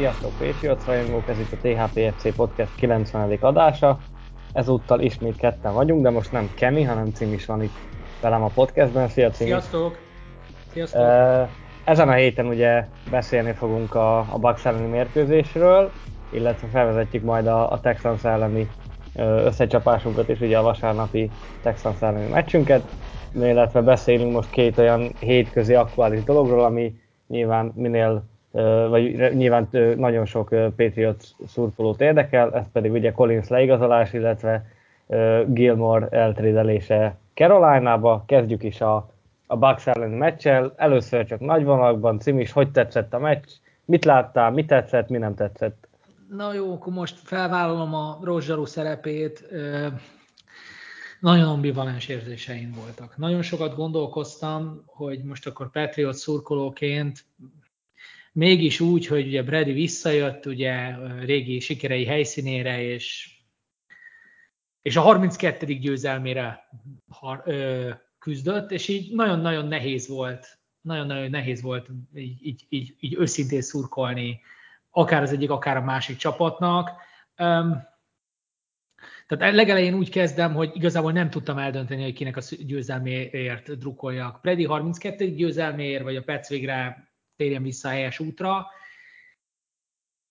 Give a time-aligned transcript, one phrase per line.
[0.00, 3.38] Sziasztok Patriots rajongók, ez itt a THPFC Podcast 90.
[3.40, 3.98] adása.
[4.52, 7.76] Ezúttal ismét ketten vagyunk, de most nem Kemi, hanem Cim is van itt
[8.20, 9.08] velem a podcastben.
[9.08, 9.46] Szia Cim!
[9.46, 9.98] Sziasztok!
[10.72, 11.02] Sziasztok!
[11.84, 15.90] Ezen a héten ugye beszélni fogunk a, a Bucks elleni mérkőzésről,
[16.30, 18.68] illetve felvezetjük majd a, a Texans elleni
[19.44, 21.30] összecsapásunkat is, ugye a vasárnapi
[21.62, 22.82] Texans elleni meccsünket,
[23.34, 26.94] illetve beszélünk most két olyan hétközi aktuális dologról, ami
[27.28, 28.29] nyilván minél
[28.88, 34.66] vagy nyilván nagyon sok Patriots szurkolót érdekel, ez pedig ugye Collins leigazolás, illetve
[35.46, 38.24] Gilmore eltrédelése Caroline-ba.
[38.26, 39.10] Kezdjük is a,
[39.46, 40.72] a Bucks elleni meccsel.
[40.76, 43.48] Először csak nagy vonalakban, Cimis, hogy tetszett a meccs?
[43.84, 45.88] Mit láttál, mi tetszett, mi nem tetszett?
[46.28, 49.48] Na jó, akkor most felvállalom a Rozsarú szerepét.
[51.20, 53.16] Nagyon ambivalens érzéseim voltak.
[53.16, 57.24] Nagyon sokat gondolkoztam, hogy most akkor Patriot szurkolóként
[58.32, 63.36] mégis úgy, hogy ugye Brady visszajött ugye régi sikerei helyszínére, és,
[64.82, 65.66] és a 32.
[65.66, 66.68] győzelmére
[67.08, 73.14] har, ö, küzdött, és így nagyon-nagyon nehéz volt, nagyon-nagyon nehéz volt így, így, így, így
[73.18, 74.40] őszintén szurkolni,
[74.90, 76.90] akár az egyik, akár a másik csapatnak.
[77.38, 77.88] Um,
[79.26, 84.40] tehát legelején úgy kezdem, hogy igazából nem tudtam eldönteni, hogy kinek a győzelméért drukkoljak.
[84.40, 85.34] Brady 32.
[85.34, 87.09] győzelméért, vagy a Pets végre
[87.40, 88.66] térjen vissza a helyes útra.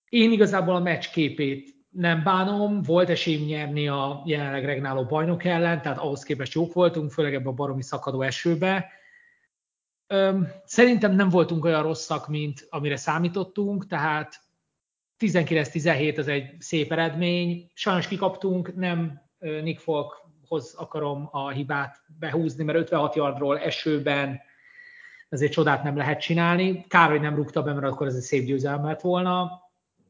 [0.08, 5.82] Én igazából a meccs képét nem bánom, volt esélyünk nyerni a jelenleg regnáló bajnok ellen,
[5.82, 8.90] tehát ahhoz képest jók voltunk, főleg ebben a baromi szakadó esőbe.
[10.64, 14.40] Szerintem nem voltunk olyan rosszak, mint amire számítottunk, tehát
[15.18, 17.70] 19-17 az egy szép eredmény.
[17.74, 24.40] Sajnos kikaptunk, nem Nick Folkhoz akarom a hibát behúzni, mert 56 yardról esőben
[25.30, 26.84] ezért csodát nem lehet csinálni.
[26.88, 29.50] Kár, hogy nem rúgta be, mert akkor ez egy szép győzelem lett volna.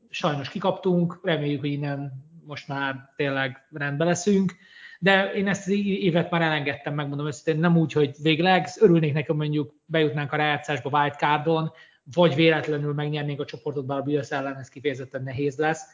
[0.09, 2.13] Sajnos kikaptunk, reméljük, hogy innen
[2.45, 4.57] most már tényleg rendbe leszünk.
[4.99, 9.37] De én ezt az évet már elengedtem, megmondom őszintén, nem úgy, hogy végleg, örülnék nekem
[9.37, 11.73] mondjuk bejutnánk a rájátszásba wildcardon,
[12.15, 15.85] vagy véletlenül megnyernénk a csoportot, bár a Bills ellen ez kifejezetten nehéz lesz.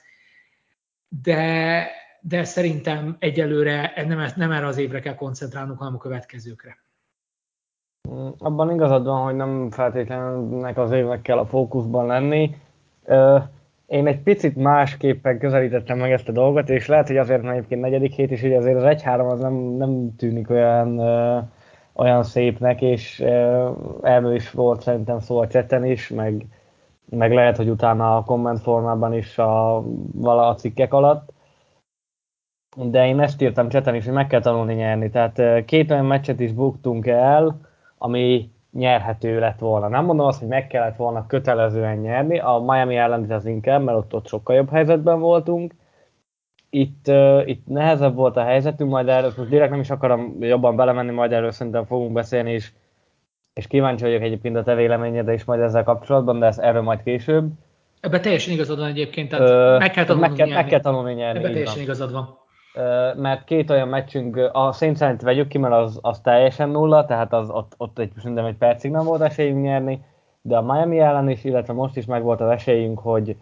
[1.09, 6.86] De, de szerintem egyelőre nem, nem erre az évre kell koncentrálnunk, hanem a következőkre.
[8.39, 12.55] Abban igazad van, hogy nem feltétlenül az évnek kell a fókuszban lenni.
[13.87, 17.81] Én egy picit másképpen közelítettem meg ezt a dolgot, és lehet, hogy azért, mert egyébként
[17.81, 20.99] negyedik hét is, hogy azért az 1-3 az nem, nem tűnik olyan,
[21.93, 23.21] olyan szépnek, és
[24.03, 26.47] erről is volt szerintem szó a cseten is, meg,
[27.11, 31.33] meg lehet, hogy utána a komment formában is a, vala a cikkek alatt.
[32.77, 35.11] De én ezt írtam cseten is, hogy meg kell tanulni nyerni.
[35.11, 37.61] Tehát két olyan meccset is buktunk el,
[37.99, 39.89] ami nyerhető lett volna.
[39.89, 43.99] Nem mondom azt, hogy meg kellett volna kötelezően nyerni, a Miami ellen az inkább, mert
[43.99, 45.75] ott, ott sokkal jobb helyzetben voltunk.
[46.71, 50.77] Itt, uh, itt nehezebb volt a helyzetünk, majd erről most direkt nem is akarom jobban
[50.77, 52.73] belemenni, majd erről szerintem fogunk beszélni, és,
[53.55, 57.03] és kíváncsi vagyok egyébként a te véleményedre is majd ezzel kapcsolatban, de ez erről majd
[57.03, 57.51] később.
[58.01, 60.63] Ebben teljesen igazad van egyébként, tehát uh, meg kell tanulni meg kell, nyerni.
[60.63, 61.39] Meg kell tanulni nyerni.
[61.39, 61.85] Ebben teljesen van.
[61.85, 62.46] igazad van
[63.17, 67.51] mert két olyan meccsünk, a Saints vegyük ki, mert az, az teljesen nulla, tehát az,
[67.51, 70.05] ott, ott egy, szerintem egy percig nem volt esélyünk nyerni,
[70.43, 73.37] de a Miami ellen is, illetve most is meg volt az esélyünk, hogy,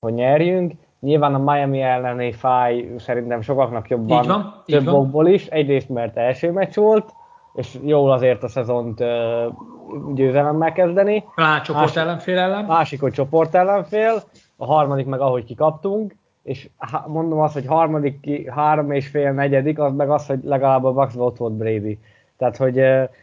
[0.00, 0.72] hogy nyerjünk.
[1.00, 5.46] Nyilván a Miami elleni fáj szerintem sokaknak jobban, így van, több okból is.
[5.46, 7.12] Egyrészt, mert első meccs volt,
[7.54, 9.08] és jól azért a szezont uh,
[10.14, 11.24] győzelemmel kezdeni.
[11.34, 12.64] Á, csoport ellenfél ellen.
[12.64, 14.22] Másik, hogy csoport ellenfél.
[14.56, 16.68] A harmadik meg ahogy kikaptunk és
[17.06, 21.16] mondom azt, hogy harmadik, három és fél, negyedik, az meg az, hogy legalább a Bucks
[21.16, 21.98] ott volt Brady.
[22.36, 22.82] Tehát, hogy,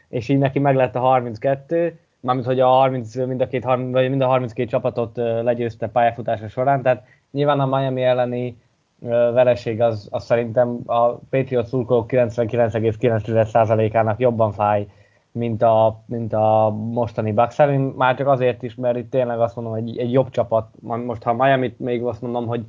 [0.09, 4.09] és így neki meg lett a 32, mármint, hogy a 30, mind a, két, vagy
[4.09, 8.57] mind a 32 csapatot legyőzte pályafutása során, tehát nyilván a Miami elleni
[9.33, 14.87] vereség az, az szerintem a Patriot szurkolók 99,9%-ának jobban fáj,
[15.31, 17.79] mint a, mint a mostani Bucks ellen.
[17.79, 21.33] Már csak azért is, mert itt tényleg azt mondom, hogy egy jobb csapat, most ha
[21.33, 22.65] Miami-t még azt mondom, hogy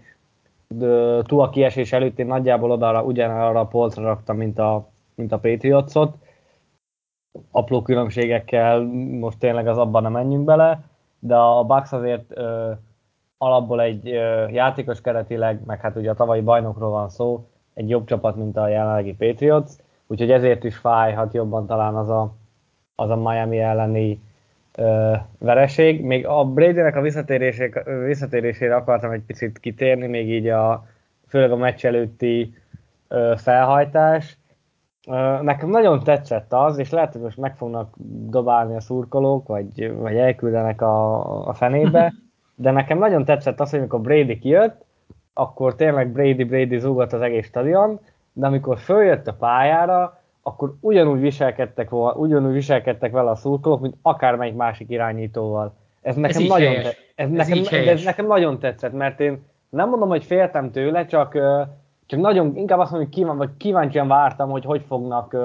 [1.23, 6.15] Tua kiesés előtt én nagyjából oda ugyanarra a polcra raktam, mint a, mint a Patriotsot.
[7.51, 8.81] Apró különbségekkel
[9.21, 10.83] most tényleg az abban nem menjünk bele.
[11.19, 12.71] de a Bucks azért ö,
[13.39, 17.45] alapból egy ö, játékos keretileg, meg hát ugye a tavalyi bajnokról van szó,
[17.75, 19.71] egy jobb csapat, mint a jelenlegi Patriots,
[20.07, 22.33] úgyhogy ezért is fájhat jobban talán az a,
[22.95, 24.21] az a Miami elleni
[25.39, 26.05] vereség.
[26.05, 27.01] Még a Brady-nek a
[28.07, 30.87] visszatérésére, akartam egy picit kitérni, még így a,
[31.29, 32.55] főleg a meccs előtti
[33.37, 34.39] felhajtás.
[35.43, 37.95] Nekem nagyon tetszett az, és lehet, hogy most meg fognak
[38.29, 42.13] dobálni a szurkolók, vagy, vagy elküldenek a, a fenébe,
[42.55, 44.85] de nekem nagyon tetszett az, hogy amikor Brady kijött,
[45.35, 48.01] akkor tényleg Brady Brady zúgott az egész stadion,
[48.33, 50.20] de amikor följött a pályára,
[50.51, 55.75] akkor ugyanúgy viselkedtek, ugyanúgy viselkedtek vele a szurkolók, mint akármelyik másik irányítóval.
[56.03, 59.89] Ez nekem, ez nagyon, te, ez, ez, nekem, ez nekem nagyon tetszett, mert én nem
[59.89, 61.33] mondom, hogy féltem tőle, csak,
[62.07, 65.37] csak nagyon, inkább azt mondom, hogy kíván, vagy kíváncsian vártam, hogy hogy fognak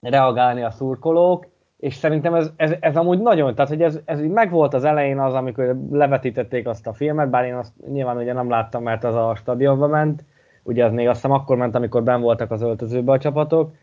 [0.00, 1.46] reagálni a szurkolók,
[1.76, 5.34] és szerintem ez, ez, ez amúgy nagyon, tehát hogy ez, ez megvolt az elején az,
[5.34, 9.34] amikor levetítették azt a filmet, bár én azt nyilván ugye nem láttam, mert az a
[9.34, 10.24] stadionba ment,
[10.66, 13.74] ugye az még azt hiszem akkor ment, amikor ben voltak az öltözőbe a csapatok,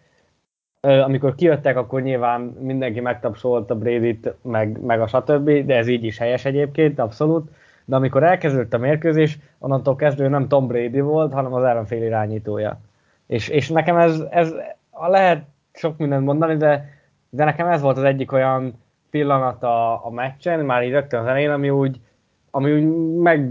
[0.82, 6.04] amikor kijöttek, akkor nyilván mindenki megtapsolt a Brady-t, meg, meg a stb., de ez így
[6.04, 7.52] is helyes egyébként, abszolút.
[7.86, 12.80] De amikor elkezdődött a mérkőzés, onnantól kezdve nem Tom Brady volt, hanem az ellenfél irányítója.
[13.28, 14.54] És, és nekem ez, ez
[14.92, 16.90] lehet sok mindent mondani, de,
[17.30, 18.74] de nekem ez volt az egyik olyan
[19.10, 22.00] pillanat a, a meccsen, már így rögtön az elején, ami úgy,
[22.52, 23.50] ami úgy meg,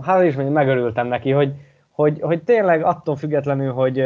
[0.00, 1.54] hát is mondjam, megörültem neki, hogy,
[1.96, 4.04] hogy, hogy tényleg attól függetlenül, hogy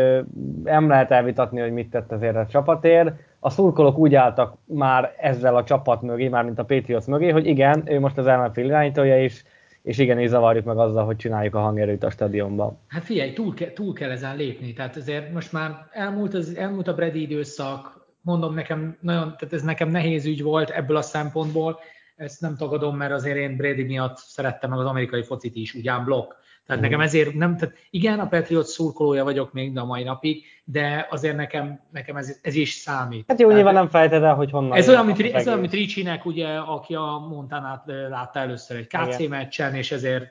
[0.65, 5.57] nem lehet elvitatni, hogy mit tett azért a csapatért, a szurkolók úgy álltak már ezzel
[5.57, 9.25] a csapat mögé, már mint a Patriots mögé, hogy igen, ő most az ellenfél irányítója
[9.25, 9.45] is,
[9.83, 12.79] és igen, és zavarjuk meg azzal, hogy csináljuk a hangerőt a stadionban.
[12.89, 16.89] Hát figyelj, túl, ke, túl kell ezen lépni, tehát azért most már elmúlt, az, elmúlt
[16.89, 21.79] a Brady időszak, mondom nekem, nagyon, tehát ez nekem nehéz ügy volt ebből a szempontból,
[22.17, 26.05] ezt nem tagadom, mert azért én Brady miatt szerettem meg az amerikai focit is, ugyan
[26.05, 26.33] blokk,
[26.71, 31.07] tehát nekem ezért nem, tehát igen, a Patriot szurkolója vagyok még a mai napig, de
[31.11, 33.25] azért nekem, nekem ez, ez is számít.
[33.29, 34.77] Hát jó, tehát, nyilván nem fejted el, hogy honnan.
[34.77, 39.19] Ez olyan, mint, ez olyan, mint Ricsinek, ugye, aki a Montanát látta először egy KC
[39.19, 39.31] igen.
[39.31, 40.25] meccsen, és ezért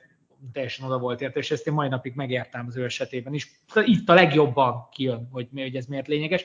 [0.52, 3.50] teljesen oda volt érte, és ezt én mai napig megértem az ő esetében is.
[3.84, 6.44] Itt a legjobban kijön, hogy, hogy ez miért lényeges.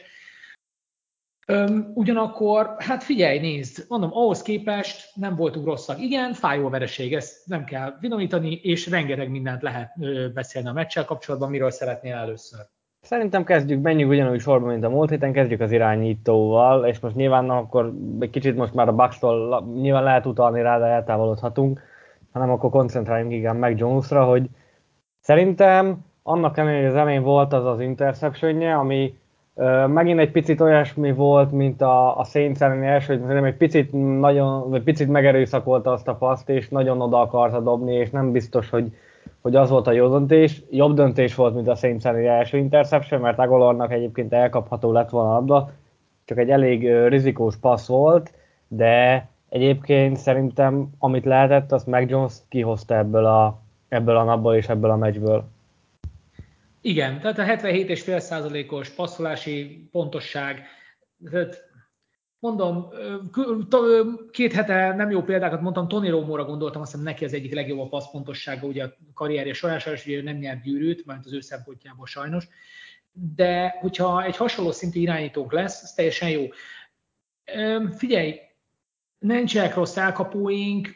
[1.47, 5.99] Öm, ugyanakkor, hát figyelj, nézd, mondom, ahhoz képest nem voltunk rosszak.
[5.99, 10.73] Igen, fájó a vereség, ezt nem kell vinomítani, és rengeteg mindent lehet ö, beszélni a
[10.73, 12.59] meccsel kapcsolatban, miről szeretnél először.
[13.01, 17.49] Szerintem kezdjük, menjünk ugyanúgy sorba, mint a múlt héten, kezdjük az irányítóval, és most nyilván
[17.49, 19.19] akkor egy kicsit most már a bucks
[19.73, 21.81] nyilván lehet utalni rá, de eltávolodhatunk,
[22.31, 24.49] hanem akkor koncentráljunk igen meg Jonesra, hogy
[25.19, 29.17] szerintem annak ellenére, hogy az elején volt az az interceptionje, ami
[29.87, 34.83] Megint egy picit olyasmi volt, mint a, a Saints első, hogy egy picit, nagyon, vagy
[34.83, 38.95] picit megerőszakolta azt a paszt, és nagyon oda akarta dobni, és nem biztos, hogy,
[39.41, 40.63] hogy az volt a jó döntés.
[40.69, 45.69] Jobb döntés volt, mint a Saints első interception, mert Agolornak egyébként elkapható lett volna a
[46.25, 48.33] csak egy elég rizikós passz volt,
[48.67, 54.69] de egyébként szerintem amit lehetett, azt Mac Jones kihozta ebből a, ebből a napból és
[54.69, 55.43] ebből a meccsből.
[56.85, 60.65] Igen, tehát a 77,5%-os passzolási pontosság,
[61.31, 61.69] tehát
[62.39, 62.89] mondom,
[64.31, 67.79] két hete nem jó példákat mondtam, Tony Romóra gondoltam, azt hiszem neki az egyik legjobb
[67.79, 72.05] a passzpontossága ugye a karrierje során, és ugye nem nyert gyűrűt, mert az ő szempontjából
[72.05, 72.47] sajnos.
[73.11, 76.47] De hogyha egy hasonló szintű irányítónk lesz, ez teljesen jó.
[77.97, 78.39] Figyelj,
[79.19, 80.89] nincsenek rossz elkapóink,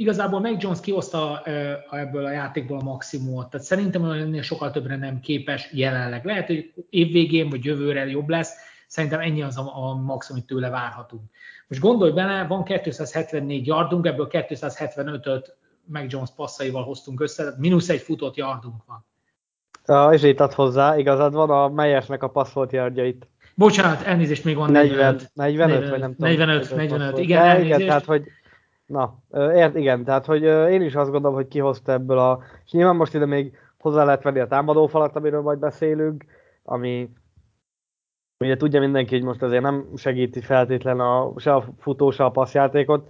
[0.00, 1.42] igazából meg Jones kihozta
[1.90, 6.24] ebből a játékból a maximumot, tehát szerintem ennél sokkal többre nem képes jelenleg.
[6.24, 8.54] Lehet, hogy évvégén vagy jövőre jobb lesz,
[8.86, 11.22] szerintem ennyi az a, a maximum, amit tőle várhatunk.
[11.68, 17.88] Most gondolj bele, van 274 yardunk, ebből 275-öt meg Jones passzaival hoztunk össze, tehát mínusz
[17.88, 19.04] egy futott yardunk van.
[19.96, 23.28] A, és itt ad hozzá, igazad van, a Meyesnek a passzolt yardjait.
[23.54, 25.30] Bocsánat, elnézést, még van 45.
[25.34, 26.78] 45, 45 vagy nem 45, tudom.
[26.78, 27.66] 45, 45, igen, elnézést.
[27.66, 28.24] igen, tehát hogy
[28.90, 32.40] Na, ért, igen, tehát hogy én is azt gondolom, hogy kihozta ebből a...
[32.64, 36.24] És nyilván most ide még hozzá lehet venni a támadófalat, amiről majd beszélünk,
[36.62, 37.10] ami
[38.38, 42.30] ugye tudja mindenki, hogy most azért nem segíti feltétlen a, se a futó, se a
[42.30, 43.08] passzjátékot,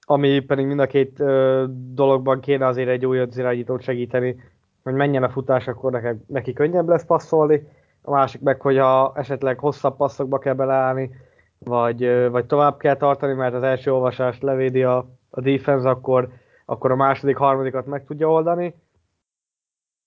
[0.00, 4.42] ami pedig mind a két ö, dologban kéne azért egy új irányítót segíteni,
[4.82, 7.68] hogy menjen a futás, akkor neki, neki könnyebb lesz passzolni,
[8.02, 11.10] a másik meg, hogy ha esetleg hosszabb passzokba kell beleállni,
[11.58, 16.28] vagy, vagy tovább kell tartani, mert az első olvasást levédi a, a defense, akkor,
[16.64, 18.74] akkor a második, harmadikat meg tudja oldani.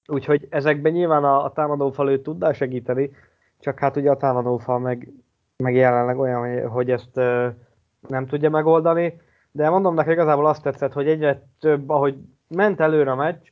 [0.08, 3.12] Úgyhogy ezekben nyilván a, a támadófal ő tudná segíteni,
[3.60, 5.14] csak hát ugye a támadófal meg,
[5.58, 7.48] meg jelenleg olyan, hogy ezt ö,
[8.08, 9.22] nem tudja megoldani.
[9.52, 12.18] de mondom neked igazából azt tetszett, hogy egyre több, ahogy
[12.48, 13.48] ment előre a meccs,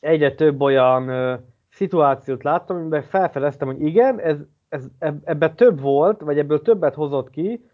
[0.00, 1.34] egyre több olyan ö,
[1.70, 4.36] szituációt láttam, amiben felfedeztem, hogy igen, ez,
[4.70, 4.86] ez,
[5.24, 7.64] ebbe több volt, vagy ebből többet hozott ki,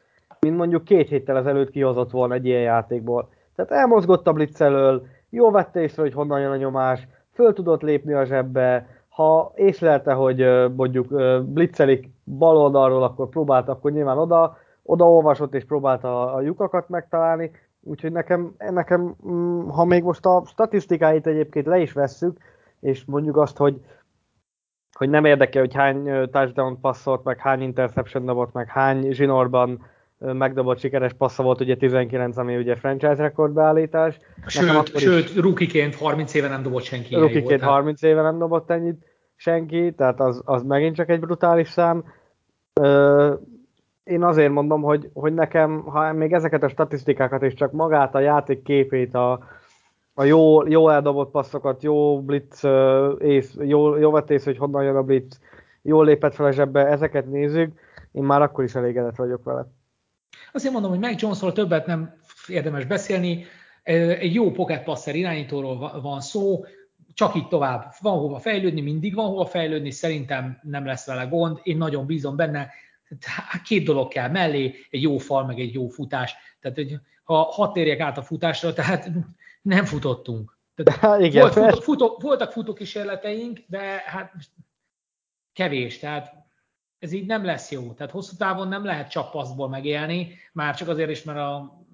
[0.41, 3.29] mint mondjuk két héttel ezelőtt kihozott volna egy ilyen játékból.
[3.55, 7.83] Tehát elmozgott a blitz elől, jól vette észre, hogy honnan jön a nyomás, föl tudott
[7.83, 11.07] lépni a zsebbe, ha észlelte, hogy mondjuk
[11.43, 17.51] blitzelik bal oldalról, akkor próbálta, akkor nyilván oda, oda olvasott és próbálta a lyukakat megtalálni,
[17.83, 22.39] úgyhogy nekem, nekem, mm, ha még most a statisztikáit egyébként le is vesszük,
[22.81, 23.81] és mondjuk azt, hogy,
[24.97, 29.87] hogy nem érdekel, hogy hány touchdown passzolt, meg hány interception dobott, meg hány zsinórban
[30.19, 34.19] megdobott sikeres passza volt, ugye 19, ami ugye franchise rekordbeállítás.
[34.47, 37.15] Sőt, sőt rukiként 30 éve nem dobott senki.
[37.15, 42.05] Rukiként 30 éve nem dobott ennyit senki, tehát az, az megint csak egy brutális szám.
[42.81, 43.33] Ö,
[44.05, 48.21] én azért mondom, hogy, hogy nekem, ha még ezeket a statisztikákat és csak magát a
[48.21, 49.39] játék képét, a,
[50.19, 52.65] a jó, jó eldobott passzokat, jó blitz,
[53.19, 55.41] ész, jó, jó vetész, hogy honnan jön a blitz,
[55.83, 57.81] jól lépett fel a zsebbe, ezeket nézzük,
[58.13, 59.67] én már akkor is elégedett vagyok vele.
[60.53, 62.15] Azért mondom, hogy Mike Jonesról többet nem
[62.47, 63.45] érdemes beszélni.
[63.83, 66.65] Egy jó pocket passer irányítóról van szó,
[67.15, 67.93] csak így tovább.
[68.01, 72.37] Van hova fejlődni, mindig van hova fejlődni, szerintem nem lesz vele gond, én nagyon bízom
[72.37, 72.69] benne.
[73.65, 76.35] Két dolog kell mellé, egy jó fal, meg egy jó futás.
[76.61, 79.11] Tehát, hogy ha hat térjek át a futásra, tehát
[79.67, 80.59] nem futottunk.
[80.75, 84.33] Tehát Igen, volt, futó, futó, voltak futókísérleteink, de hát
[85.53, 86.33] kevés, tehát
[86.99, 87.93] ez így nem lesz jó.
[87.93, 91.85] Tehát hosszú távon nem lehet csak passzból megélni, már csak azért is, mert a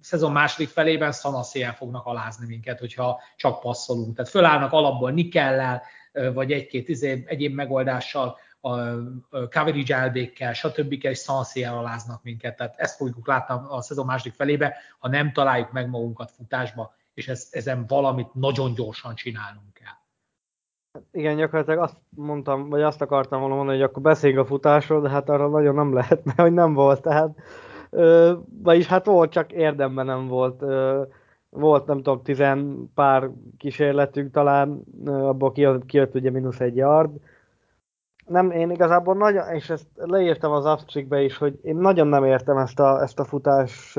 [0.00, 4.16] szezon második felében szanaszéjel fognak alázni minket, hogyha csak passzolunk.
[4.16, 5.82] Tehát fölállnak alapból nikellel,
[6.32, 10.92] vagy egy-két izé, egyéb megoldással, a coverage elbékkel, stb.
[11.00, 12.56] és szanaszéjel aláznak minket.
[12.56, 17.28] Tehát ezt fogjuk látni a szezon második felébe, ha nem találjuk meg magunkat futásba, és
[17.28, 19.94] ez, ezen valamit nagyon gyorsan csinálnunk kell.
[21.12, 25.08] Igen, gyakorlatilag azt mondtam, vagy azt akartam volna mondani, hogy akkor beszéljünk a futásról, de
[25.08, 27.38] hát arra nagyon nem lehet, mert hogy nem volt, tehát
[27.90, 30.62] ö, vagyis hát volt, csak érdemben nem volt.
[30.62, 31.02] Ö,
[31.48, 37.10] volt, nem tudom, tizen pár kísérletünk talán, abból kijött, kijött ugye mínusz egy yard.
[38.26, 42.56] Nem, én igazából nagyon, és ezt leírtam az abstrikbe is, hogy én nagyon nem értem
[42.56, 43.98] ezt a, ezt a futás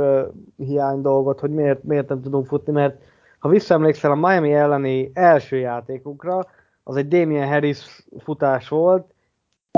[0.57, 3.03] hiány dolgot, hogy miért, miért nem tudunk futni, mert
[3.39, 6.45] ha visszaemlékszel a Miami elleni első játékunkra,
[6.83, 9.13] az egy Damien Harris futás volt,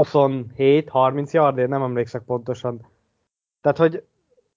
[0.01, 2.88] 27-30 yardért, nem emlékszek pontosan.
[3.62, 4.03] Tehát, hogy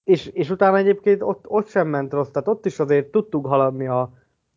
[0.05, 3.87] és, és utána egyébként ott, ott sem ment rossz, tehát ott is azért tudtuk haladni
[3.87, 4.11] a,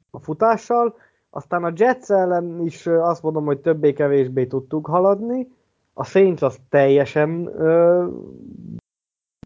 [0.10, 0.96] a futással,
[1.36, 5.48] aztán a Jets ellen is azt mondom, hogy többé-kevésbé tudtuk haladni,
[5.94, 8.08] a Saints az teljesen ö,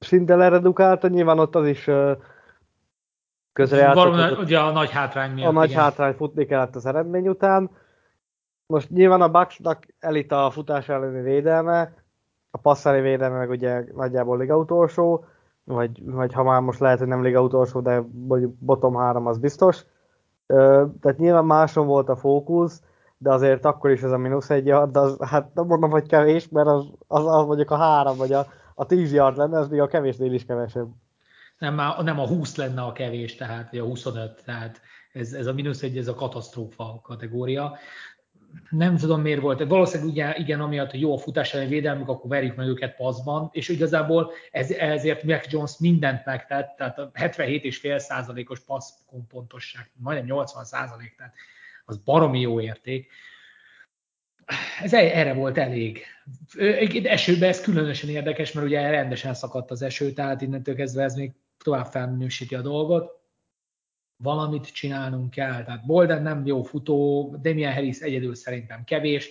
[0.01, 2.11] szinte leredukálta, nyilván ott az is ö,
[3.53, 4.37] közrejátszott.
[4.37, 5.49] Ugye a nagy hátrány miatt.
[5.49, 5.81] A nagy igen.
[5.81, 7.69] hátrány futni kellett az eredmény után,
[8.65, 11.93] most nyilván a Bucksnak elit a futás elleni védelme,
[12.51, 15.25] a passzali védelme meg ugye nagyjából liga utolsó,
[15.63, 19.37] vagy, vagy ha már most lehet, hogy nem liga utolsó, de mondjuk bottom 3 az
[19.37, 19.85] biztos.
[21.01, 22.81] Tehát nyilván máson volt a fókusz,
[23.17, 26.49] de azért akkor is ez a mínusz egy yard, az, hát nem mondom, hogy kevés,
[26.49, 29.79] mert az, az, az mondjuk a három vagy a, a 10 yard lenne, az még
[29.79, 30.87] a kevésnél is kevesebb.
[31.57, 34.81] Nem, nem a 20 lenne a kevés, tehát vagy a 25, tehát
[35.13, 37.77] ez, ez a mínusz egy, ez a katasztrófa kategória
[38.69, 42.29] nem tudom miért volt, valószínűleg ugye, igen, amiatt, hogy jó a futás elleni védelmük, akkor
[42.29, 48.49] verjük meg őket passzban, és igazából ez, ezért Mac Jones mindent megtett, tehát a 77,5
[48.49, 48.91] os passz
[49.29, 51.33] pontosság, majdnem 80 százalék, tehát
[51.85, 53.11] az baromi jó érték.
[54.81, 56.03] Ez erre volt elég.
[57.03, 61.31] Esőben ez különösen érdekes, mert ugye rendesen szakadt az eső, tehát innentől kezdve ez még
[61.63, 63.18] tovább felminősíti a dolgot
[64.23, 65.63] valamit csinálnunk kell.
[65.63, 69.29] Tehát Bolden nem jó futó, Damian Harris egyedül szerintem kevés,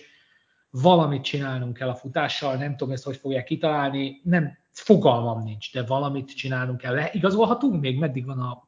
[0.69, 5.83] valamit csinálnunk kell a futással, nem tudom ezt, hogy fogják kitalálni, nem, fogalmam nincs, de
[5.87, 6.97] valamit csinálnunk kell.
[7.11, 7.99] Igazolhatunk még?
[7.99, 8.67] Meddig van a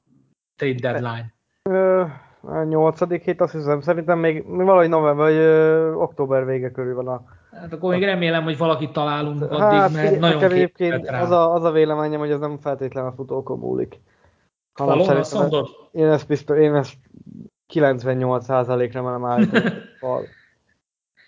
[0.55, 1.33] trade deadline?
[1.69, 2.03] Ö,
[2.41, 7.07] a nyolcadik hét, azt hiszem, szerintem még valahogy november vagy ö, október vége körül van
[7.07, 7.23] a...
[7.51, 11.63] Hát akkor még remélem, hogy valakit találunk addig, hát, mert nagyon egyébként az a, az
[11.63, 13.99] a véleményem, hogy ez nem feltétlenül a futókon múlik.
[14.73, 15.67] Falon, azt mondod?
[15.91, 16.93] Én ezt biztos, én ezt
[17.73, 19.71] 98%-ra merem állítani.
[19.99, 20.25] fal.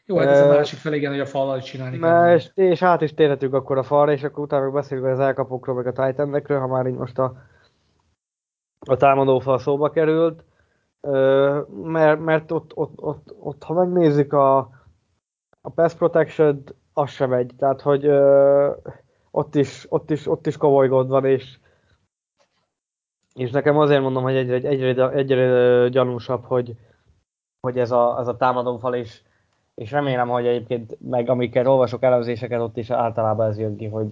[0.05, 2.35] Jó, hát ez a másik fel, igen, hogy a fallal csinálni kell.
[2.35, 5.87] És, és át is térhetünk akkor a falra, és akkor utána beszélünk az elkapokról, meg
[5.87, 7.35] a titan ha már így most a,
[8.79, 10.43] a támadó fal szóba került.
[11.83, 14.57] Mert, mert ott, ott, ott, ott, ha megnézzük a,
[15.61, 17.51] a pass protection az sem megy.
[17.57, 18.07] Tehát, hogy
[19.31, 21.57] ott is, ott is, ott is komoly gond van, és
[23.33, 26.75] És nekem azért mondom, hogy egyre, egyre, egyre gyanúsabb, hogy,
[27.59, 29.23] hogy ez a, ez a támadófal is,
[29.75, 34.07] és remélem, hogy egyébként meg amikkel olvasok elemzéseket, ott is általában ez jön ki, hogy,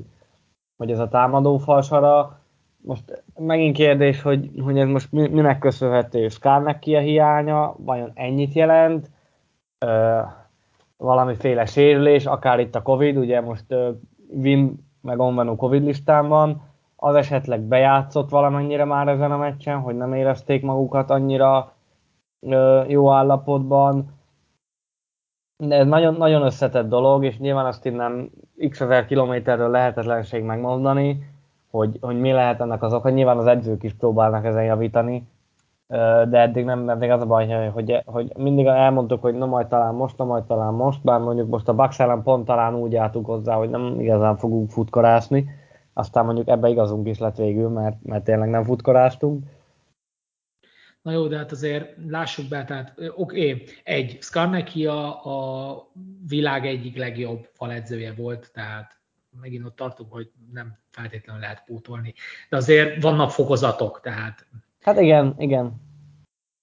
[0.78, 2.42] hogy ez a támadófal sara,
[2.84, 6.28] most megint kérdés, hogy, hogy ez most minek köszönhető?
[6.28, 7.76] Skarnek ki a hiánya?
[7.78, 9.10] Vajon ennyit jelent?
[9.86, 10.20] Ö,
[10.98, 13.90] valamiféle sérülés, akár itt a Covid, ugye most ö,
[14.34, 16.62] Vin meg Onvenu Covid listán van,
[17.04, 21.74] az esetleg bejátszott valamennyire már ezen a meccsen, hogy nem érezték magukat annyira
[22.88, 24.20] jó állapotban.
[25.58, 28.32] De ez nagyon, nagyon összetett dolog, és nyilván azt innen
[28.70, 31.30] x ezer kilométerről lehetetlenség megmondani,
[31.72, 33.10] hogy, hogy mi lehet ennek az oka.
[33.10, 35.28] Nyilván az edzők is próbálnak ezen javítani,
[36.28, 39.94] de eddig nem, eddig az a baj, hogy, hogy mindig elmondtuk, hogy na majd talán
[39.94, 43.26] most, na majd talán most, bár mondjuk most a Bucks ellen pont talán úgy álltunk
[43.26, 45.50] hozzá, hogy nem igazán fogunk futkorászni,
[45.94, 49.44] aztán mondjuk ebbe igazunk is lett végül, mert, mert tényleg nem futkoráztunk.
[51.02, 55.88] Na jó, de hát azért lássuk be, tehát oké, egy, Skarneki a, a
[56.28, 59.00] világ egyik legjobb faledzője volt, tehát
[59.42, 62.14] megint ott tartunk, hogy nem feltétlenül lehet pótolni.
[62.50, 64.46] De azért vannak fokozatok, tehát...
[64.82, 65.82] Hát igen, igen.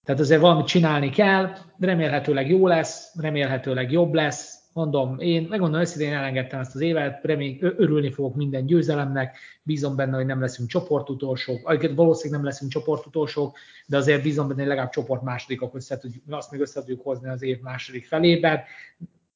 [0.05, 4.58] Tehát azért valamit csinálni kell, remélhetőleg jó lesz, remélhetőleg jobb lesz.
[4.79, 10.17] Mondom, én megmondom őszintén, elengedtem ezt az évet, remény, örülni fogok minden győzelemnek, bízom benne,
[10.17, 13.57] hogy nem leszünk csoportutolsók, Azért valószínűleg nem leszünk csoportutolsók,
[13.87, 17.29] de azért bízom benne, hogy legalább csoport másodikok össze tudjuk, azt még össze tudjuk hozni
[17.29, 18.61] az év második felében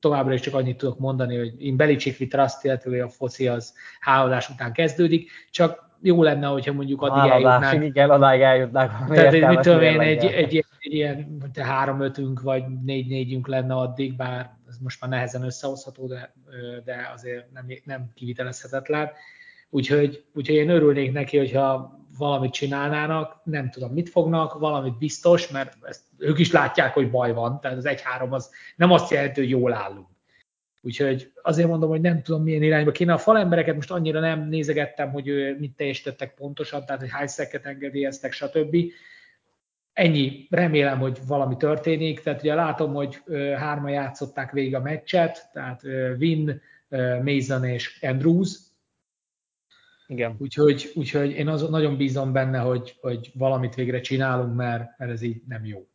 [0.01, 4.49] továbbra is csak annyit tudok mondani, hogy én Belicsikli Trust, illetve a foci az háladás
[4.49, 7.85] után kezdődik, csak jó lenne, hogyha mondjuk addig eljutnánk.
[7.85, 9.15] Igen, odáig eljutnánk.
[9.15, 13.75] Tehát mit tudom én, egy, egy, egy, egy ilyen három ötünk vagy négy négyünk lenne
[13.75, 16.35] addig, bár ez most már nehezen összehozható, de,
[16.85, 19.11] de azért nem, nem kivitelezhetetlen.
[19.71, 25.77] Úgyhogy, úgyhogy én örülnék neki, hogyha valamit csinálnának, nem tudom, mit fognak, valamit biztos, mert
[25.83, 29.51] ezt ők is látják, hogy baj van, tehát az 1-3 az nem azt jelenti, hogy
[29.51, 30.07] jól állunk.
[30.81, 33.13] Úgyhogy azért mondom, hogy nem tudom, milyen irányba kéne.
[33.13, 38.33] A falembereket most annyira nem nézegettem, hogy mit teljesítettek pontosan, tehát hogy hány szeket engedélyeztek,
[38.33, 38.77] stb.
[39.93, 42.21] Ennyi, remélem, hogy valami történik.
[42.21, 43.23] Tehát ugye látom, hogy
[43.57, 45.83] hárma játszották végig a meccset, tehát
[46.19, 46.61] Win,
[47.23, 48.73] Mason és Andrews,
[50.13, 50.37] igen.
[50.39, 55.23] Úgyhogy, úgyhogy én az, nagyon bízom benne, hogy, hogy valamit végre csinálunk, mert, mert ez
[55.23, 55.87] így nem jó.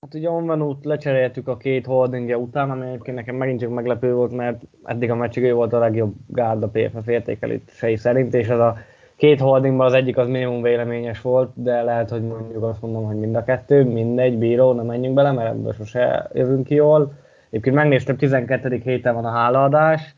[0.00, 4.32] Hát ugye Onvenút lecseréltük a két holdingja után, ami egyébként nekem megint csak meglepő volt,
[4.32, 8.78] mert eddig a meccsig ő volt a legjobb gárda PFF értékelítései szerint, és ez a
[9.20, 13.16] két holdingban az egyik az minimum véleményes volt, de lehet, hogy mondjuk azt mondom, hogy
[13.16, 17.12] mind a kettő, mindegy, bíró, nem menjünk bele, mert ebből sose jövünk ki jól.
[17.48, 18.80] Egyébként megnéztem, 12.
[18.84, 20.14] héten van a hálaadás,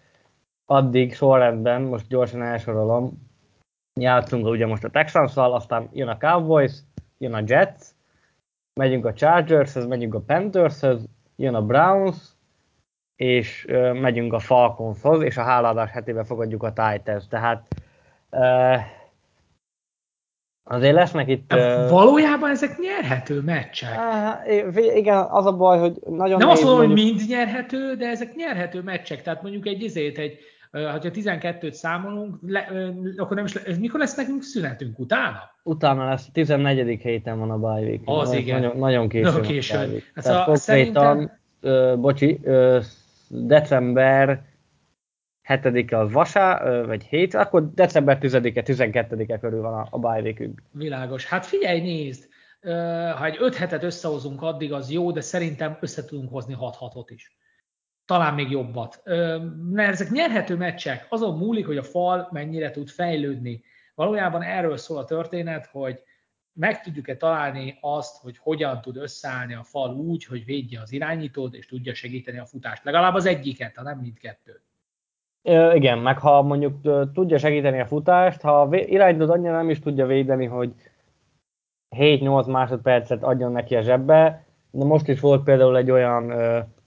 [0.67, 3.31] addig sorrendben, most gyorsan elsorolom,
[4.01, 6.79] játszunk ugye most a texans aztán jön a Cowboys,
[7.19, 7.83] jön a Jets,
[8.81, 12.17] megyünk a Chargershez, megyünk a Panthershez, jön a Browns,
[13.17, 17.29] és megyünk a Falconshoz, és a háladás hetében fogadjuk a Titans.
[17.29, 17.67] Tehát
[20.65, 21.53] azért lesznek itt...
[21.53, 23.99] Uh, Valójában ezek nyerhető meccsek.
[24.95, 28.83] Igen, az a baj, hogy nagyon Nem azt mondom, hogy mind nyerhető, de ezek nyerhető
[28.83, 29.23] meccsek.
[29.23, 30.39] Tehát mondjuk egy izét, egy
[30.73, 32.69] ha 12-t számolunk, le,
[33.17, 34.99] akkor nem is, le, mikor lesz nekünk szünetünk?
[34.99, 35.39] Utána?
[35.63, 37.01] Utána lesz, 14.
[37.01, 38.01] héten van a bye week.
[38.05, 38.61] Az nagyon, igen.
[38.61, 39.33] Nagyon, nagyon későn.
[39.33, 40.03] Nagyon későn.
[40.15, 41.39] Hát Tehát a, szerintem...
[41.61, 42.79] ö, bocsi, ö,
[43.29, 44.43] december
[45.43, 51.27] 7 az vasá, vagy 7, akkor december 10-e, 12-e körül van a, a week Világos.
[51.27, 52.29] Hát figyelj, nézd,
[53.17, 57.37] ha egy 5 hetet összehozunk addig, az jó, de szerintem össze tudunk hozni 6-6-ot is
[58.05, 59.03] talán még jobbat.
[59.71, 63.63] Mert ezek nyerhető meccsek, azon múlik, hogy a fal mennyire tud fejlődni.
[63.95, 66.03] Valójában erről szól a történet, hogy
[66.53, 71.55] meg tudjuk-e találni azt, hogy hogyan tud összeállni a fal úgy, hogy védje az irányítót,
[71.55, 72.85] és tudja segíteni a futást.
[72.85, 74.63] Legalább az egyiket, ha nem mindkettőt.
[75.75, 76.81] Igen, meg ha mondjuk
[77.13, 80.75] tudja segíteni a futást, ha a irányítót annyira nem is tudja védeni, hogy
[81.97, 86.33] 7-8 másodpercet adjon neki a zsebbe, de most is volt például egy olyan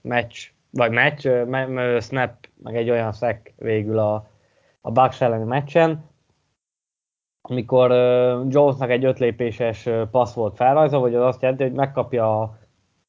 [0.00, 4.28] meccs, vagy meccs, me, snap, meg egy olyan szek végül a,
[4.80, 6.04] a Bucks elleni meccsen,
[7.48, 12.40] amikor uh, Jonesnak egy ötlépéses uh, passz volt felrajzolva, hogy az azt jelenti, hogy megkapja
[12.40, 12.58] a,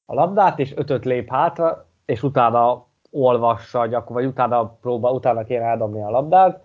[0.06, 2.87] a labdát, és ötöt lép hátra, és utána
[3.22, 6.62] olvassa, gyakor, vagy utána próbál, utána kéne eldobni a labdát,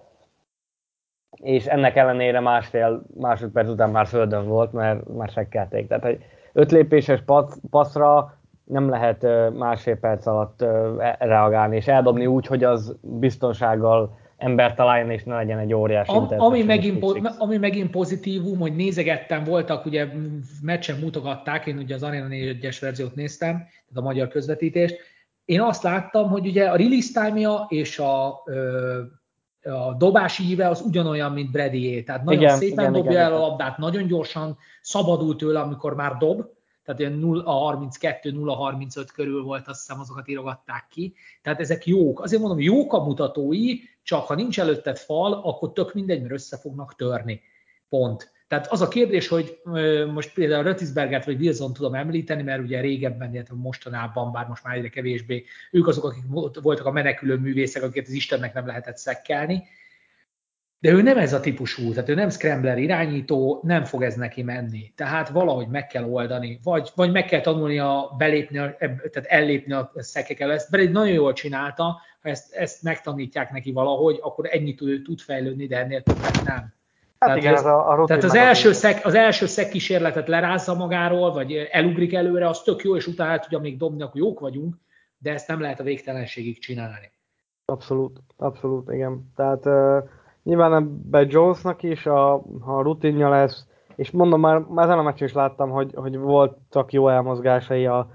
[1.43, 5.89] és ennek ellenére másfél másodperc után már földön volt, mert már sekkelték.
[5.89, 12.47] Tehát egy ötlépéses passz, passzra nem lehet másfél perc alatt e, reagálni, és eldobni úgy,
[12.47, 17.57] hogy az biztonsággal ember találjon, és ne legyen egy óriási Am, ami, megint, po- ami
[17.57, 20.07] megint pozitívum, hogy nézegettem, voltak, ugye
[20.63, 25.12] meccsen mutogatták, én ugye az Arena 4-es verziót néztem, tehát a magyar közvetítést,
[25.53, 28.27] én azt láttam, hogy ugye a release time és a,
[29.63, 32.03] a dobási íve az ugyanolyan, mint Bradyé.
[32.03, 35.95] Tehát nagyon igen, szépen igen, dobja igen, el a labdát, nagyon gyorsan szabadul tőle, amikor
[35.95, 36.45] már dob,
[36.85, 41.15] tehát ilyen 0 a 32, 0 35 körül volt, azt hiszem azokat írogatták ki.
[41.43, 42.21] Tehát ezek jók.
[42.21, 46.57] Azért mondom, jók a mutatói, csak ha nincs előtted fal, akkor tök mindegy, mert össze
[46.57, 47.41] fognak törni.
[47.89, 48.32] Pont.
[48.53, 49.61] Tehát az a kérdés, hogy
[50.13, 54.77] most például Rötisbergert vagy Wilson tudom említeni, mert ugye régebben, illetve mostanában, bár most már
[54.77, 56.23] egyre kevésbé, ők azok, akik
[56.63, 59.63] voltak a menekülő művészek, akiket az Istennek nem lehetett szekkelni,
[60.79, 64.43] de ő nem ez a típusú, tehát ő nem scrambler irányító, nem fog ez neki
[64.43, 64.93] menni.
[64.97, 70.53] Tehát valahogy meg kell oldani, vagy, vagy meg kell tanulnia belépni, tehát ellépni a szekekkel.
[70.53, 75.21] Ezt Brady nagyon jól csinálta, ha ezt, ezt megtanítják neki valahogy, akkor ennyit tud, tud
[75.21, 76.81] fejlődni, de ennél többet nem.
[77.23, 80.75] Hát tehát igen, ez a, a Tehát az első, szek, az első szek kísérletet lerázza
[80.75, 84.41] magáról, vagy elugrik előre, az tök jó, és utána el tudja még dobni, akkor jók
[84.41, 84.75] vagyunk,
[85.19, 87.11] de ezt nem lehet a végtelenségig csinálni.
[87.65, 89.33] Abszolút, abszolút, igen.
[89.37, 90.09] Tehát uh,
[90.43, 95.35] nyilván ebben Jonesnak is, a, a rutinja lesz, és mondom már, ezen a meccsen is
[95.35, 98.11] láttam, hogy, hogy voltak jó elmozgásai a,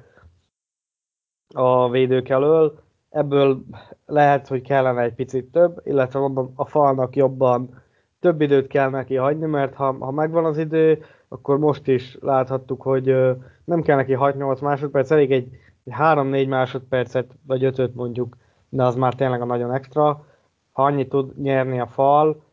[1.53, 3.63] a védők elől, ebből
[4.05, 7.85] lehet, hogy kellene egy picit több, illetve mondom, a falnak jobban
[8.27, 12.81] több időt kell neki hagyni, mert ha, ha megvan az idő, akkor most is láthattuk,
[12.81, 13.05] hogy
[13.65, 15.49] nem kell neki 6-8 másodperc, elég egy
[15.85, 18.37] 3-4 másodpercet, vagy 5 mondjuk,
[18.69, 20.25] de az már tényleg a nagyon extra.
[20.71, 22.43] Ha annyit tud nyerni a fal,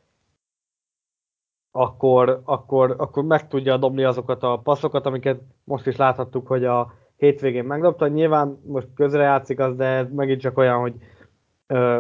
[1.71, 6.93] akkor, akkor, akkor meg tudja dobni azokat a passzokat, amiket most is láthattuk, hogy a
[7.17, 8.09] hétvégén megdobta.
[8.09, 10.95] Nyilván most közrejátszik az, de megint csak olyan, hogy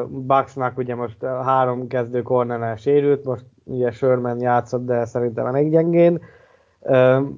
[0.08, 6.20] Bucksnak ugye most három kezdő kornernel sérült, most ugye Sherman játszott, de szerintem elég gyengén.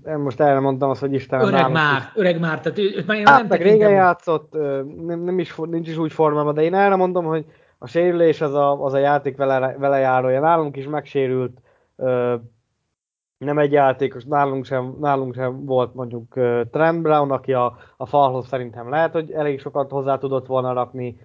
[0.09, 2.13] Én most erre mondtam azt, hogy Isten Öreg már, is.
[2.15, 4.53] öreg már, tehát őt már én hát, nem meg régen játszott,
[5.07, 7.45] nem, nem is, nincs is úgy formában, de én erre mondom, hogy
[7.79, 10.41] a sérülés az a, az a játék vele, vele járója.
[10.41, 11.59] Nálunk is megsérült,
[13.39, 16.33] nem egy játékos, nálunk sem, nálunk sem volt mondjuk
[16.71, 21.19] Trent Brown, aki a, a falhoz szerintem lehet, hogy elég sokat hozzá tudott volna rakni.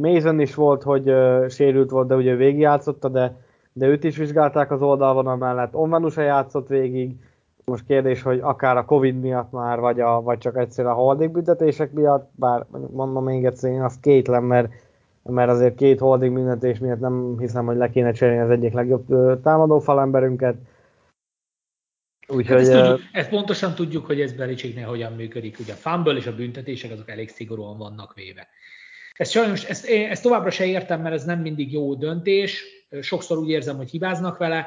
[0.00, 1.14] Mason is volt, hogy
[1.48, 3.36] sérült volt, de ugye végigjátszotta, de
[3.72, 5.74] de őt is vizsgálták az oldalvonal mellett.
[5.74, 7.16] Onvanu se játszott végig.
[7.64, 11.32] Most kérdés, hogy akár a Covid miatt már, vagy, a, vagy csak egyszerűen a holding
[11.32, 14.72] büntetések miatt, bár mondom még egyszer, én azt kétlem, mert,
[15.22, 19.06] mert azért két holding büntetés miatt nem hiszem, hogy le kéne cserélni az egyik legjobb
[19.42, 20.56] támadó falemberünket.
[22.28, 25.58] Úgyhogy, hát ezt, tudjuk, ezt pontosan tudjuk, hogy ez Belicsiknél hogyan működik.
[25.58, 28.48] Ugye a fumble és a büntetések azok elég szigorúan vannak véve.
[29.12, 32.64] Ezt sajnos, ezt, ezt továbbra se értem, mert ez nem mindig jó döntés.
[33.00, 34.66] Sokszor úgy érzem, hogy hibáznak vele,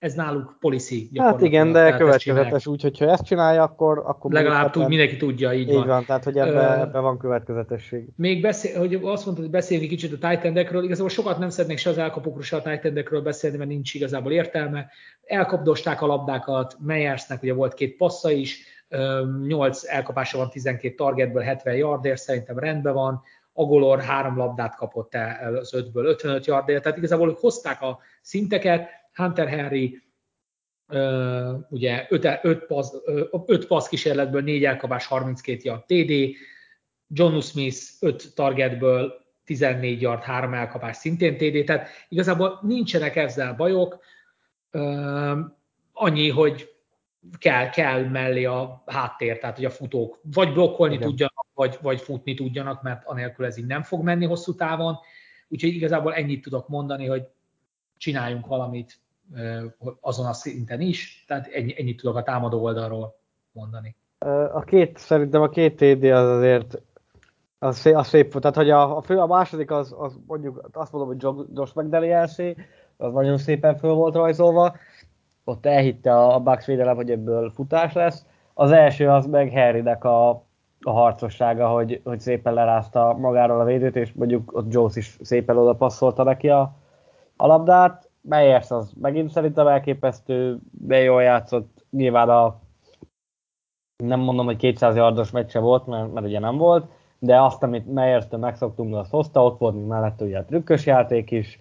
[0.00, 4.02] ez náluk policy Hát igen, de következetes, úgyhogy ha ezt csinálja, akkor...
[4.06, 5.86] akkor Legalább tud, mindenki tudja, így, így van.
[5.86, 6.04] van.
[6.04, 8.08] tehát hogy ebben uh, ebbe van következetesség.
[8.16, 11.90] Még beszél, hogy azt mondtad, hogy beszélni kicsit a titan igazából sokat nem szeretnék se
[11.90, 14.90] az elkapokról, se a titan beszélni, mert nincs igazából értelme.
[15.22, 18.64] Elkapdosták a labdákat, Meyersnek ugye volt két passza is,
[19.46, 23.22] 8 elkapása van 12 targetből, 70 yardért, szerintem rendben van.
[23.60, 28.88] Agolor három labdát kapott el az ötből, 55 yardért, tehát igazából ők hozták a szinteket,
[29.14, 30.02] Hunter Henry
[31.68, 32.06] ugye
[32.42, 32.92] 5 passz,
[33.68, 36.36] passz kísérletből 4 elkapás, 32 yard TD,
[37.08, 39.12] John Smith 5 targetből
[39.44, 44.02] 14 yard, 3 elkapás, szintén TD, tehát igazából nincsenek ezzel bajok,
[45.92, 46.69] annyi, hogy
[47.38, 51.08] kell, kell mellé a háttér, tehát hogy a futók vagy blokkolni Igen.
[51.08, 54.98] tudjanak, vagy, vagy futni tudjanak, mert anélkül ez így nem fog menni hosszú távon.
[55.48, 57.28] Úgyhogy igazából ennyit tudok mondani, hogy
[57.96, 59.00] csináljunk valamit
[60.00, 63.18] azon a szinten is, tehát ennyi, ennyit tudok a támadó oldalról
[63.52, 63.96] mondani.
[64.52, 66.82] A két, szerintem a két TD az azért
[67.58, 70.92] az szép, az szép tehát hogy a, a, fő, a második az, az mondjuk azt
[70.92, 72.56] mondom, hogy Josh McDanielsé,
[72.96, 74.76] az nagyon szépen föl volt rajzolva,
[75.50, 78.26] ott elhitte a, a Bucks védelem, hogy ebből futás lesz.
[78.54, 80.28] Az első az meg Harrynek a,
[80.80, 85.56] a harcossága, hogy, hogy szépen lerázta magáról a védőt, és mondjuk ott Jones is szépen
[85.56, 86.72] oda passzolta neki a,
[87.36, 88.08] a labdát.
[88.22, 91.84] Meyers az megint szerintem elképesztő, de jól játszott.
[91.90, 92.58] Nyilván a
[93.96, 97.92] nem mondom, hogy 200 yardos meccse volt, mert, mert ugye nem volt, de azt, amit
[97.92, 101.58] Meyers-től megszoktunk, azt hozta, ott volt még mellett ugye a trükkös játék is,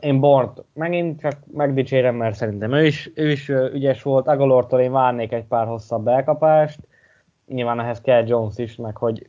[0.00, 4.26] én Bort megint csak megdicsérem, mert szerintem ő is, ő is ügyes volt.
[4.26, 6.78] Agolortól én várnék egy pár hosszabb elkapást.
[7.46, 9.26] Nyilván ehhez kell Jones is, meg hogy,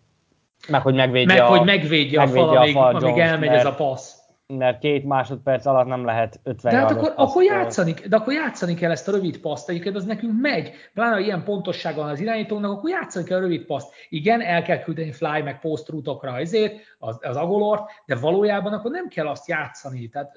[0.68, 3.66] meg, hogy megvédje meg, a, hogy megvédje, megvédje a fal, amíg, amíg elmegy mert, ez
[3.66, 4.21] a passz.
[4.58, 8.74] Mert két másodperc alatt nem lehet 50 de hát akkor, akkor játszani, de akkor játszani
[8.74, 12.90] kell ezt a rövid paszt, egyébként az nekünk megy, pláne ilyen pontossággal az irányítónak, akkor
[12.90, 13.94] játszani kell a rövid paszt.
[14.10, 18.92] Igen, el kell küldeni fly meg post rútokra azért, az, az agolort, de valójában akkor
[18.92, 20.10] nem kell azt játszani.
[20.10, 20.32] Tehát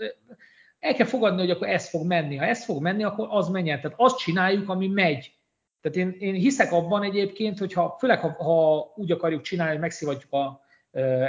[0.79, 2.37] el kell fogadni, hogy akkor ez fog menni.
[2.37, 3.81] Ha ez fog menni, akkor az menjen.
[3.81, 5.33] Tehát azt csináljuk, ami megy.
[5.81, 9.81] Tehát én, én hiszek abban egyébként, hogy ha, főleg ha, ha úgy akarjuk csinálni, hogy
[9.81, 10.64] megszivatjuk a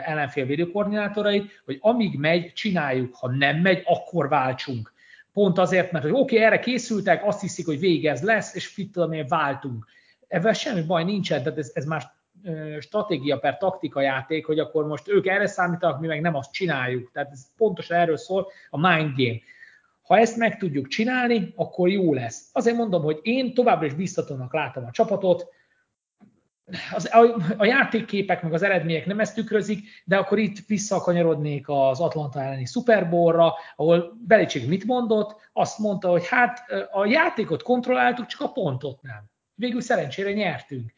[0.04, 4.93] ellenfél védőkoordinátorait, hogy amíg megy, csináljuk, ha nem megy, akkor váltsunk.
[5.34, 8.91] Pont azért, mert hogy oké, okay, erre készültek, azt hiszik, hogy végez lesz, és fit
[8.91, 9.86] tudom váltunk.
[10.28, 12.13] Ebben semmi baj nincsen, tehát ez, ez már
[12.80, 17.12] stratégia per taktika játék, hogy akkor most ők erre számítanak, mi meg nem azt csináljuk.
[17.12, 19.38] Tehát ez pontosan erről szól a mind game.
[20.01, 22.49] Ha ezt meg tudjuk csinálni, akkor jó lesz.
[22.54, 25.47] Azért mondom, hogy én továbbra is biztatónak látom a csapatot,
[26.93, 31.99] az, a, a játékképek meg az eredmények nem ezt tükrözik, de akkor itt visszakanyarodnék az
[31.99, 35.49] Atlanta elleni Super Bowl-ra, ahol Belichick mit mondott?
[35.54, 39.23] Azt mondta, hogy hát a játékot kontrolláltuk, csak a pontot nem.
[39.56, 40.93] Végül szerencsére nyertünk.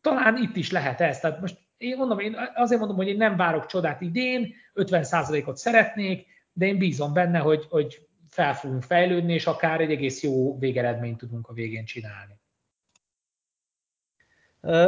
[0.00, 1.20] Talán itt is lehet ez.
[1.20, 6.26] Tehát most én mondom, én azért mondom, hogy én nem várok csodát idén, 50%-ot szeretnék,
[6.52, 11.18] de én bízom benne, hogy, hogy fel fogunk fejlődni, és akár egy egész jó végeredményt
[11.18, 12.39] tudunk a végén csinálni.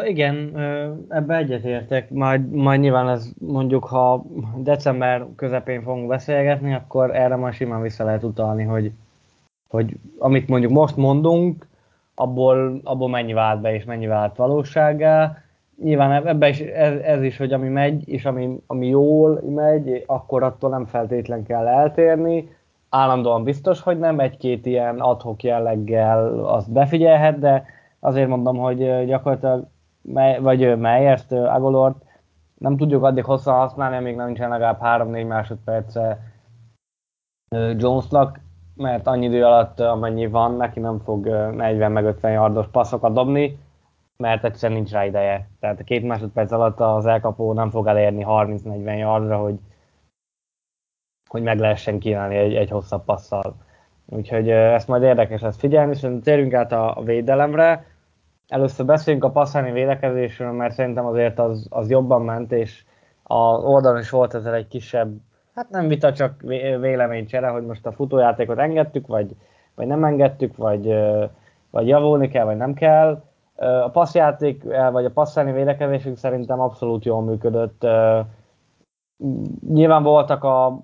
[0.07, 0.57] Igen,
[1.09, 2.11] ebbe egyetértek.
[2.11, 4.25] Majd, majd nyilván ez mondjuk, ha
[4.57, 8.93] december közepén fogunk beszélgetni, akkor erre majd simán vissza lehet utalni, hogy,
[9.69, 11.67] hogy amit mondjuk most mondunk,
[12.15, 15.37] abból, abból mennyi vált be és mennyi vált valósággá.
[15.83, 20.43] Nyilván ebbe is ez, ez is, hogy ami megy, és ami, ami jól megy, akkor
[20.43, 22.49] attól nem feltétlen kell eltérni.
[22.89, 27.65] Állandóan biztos, hogy nem egy-két ilyen adhok jelleggel azt befigyelhet, de
[28.03, 29.67] azért mondom, hogy gyakorlatilag
[30.41, 32.05] vagy Meyert, Agolort
[32.59, 36.19] nem tudjuk addig hosszan használni, amíg nem nincsen legalább 3-4 másodperce
[37.77, 38.41] Jonesnak,
[38.77, 43.59] mert annyi idő alatt, amennyi van, neki nem fog 40 meg 50 yardos passzokat dobni,
[44.17, 45.49] mert egyszerűen nincs rá ideje.
[45.61, 49.59] Tehát a két másodperc alatt az elkapó nem fog elérni 30-40 yardra, hogy,
[51.29, 53.55] hogy meg lehessen kínálni egy, egy hosszabb passzal.
[54.07, 57.92] Úgyhogy ezt majd érdekes lesz figyelni, és térjünk át a védelemre.
[58.53, 62.85] Először beszéljünk a passzálni védekezésről, mert szerintem azért az, az jobban ment, és
[63.23, 65.17] a oldalon is volt ezzel egy kisebb,
[65.55, 66.41] hát nem vita, csak
[66.81, 69.37] véleménycsere, hogy most a futójátékot engedtük, vagy,
[69.75, 70.95] vagy nem engedtük, vagy,
[71.71, 73.23] vagy javulni kell, vagy nem kell.
[73.57, 74.63] A passzjáték,
[74.93, 77.87] vagy a passzálni védekezésünk szerintem abszolút jól működött.
[79.69, 80.81] Nyilván voltak a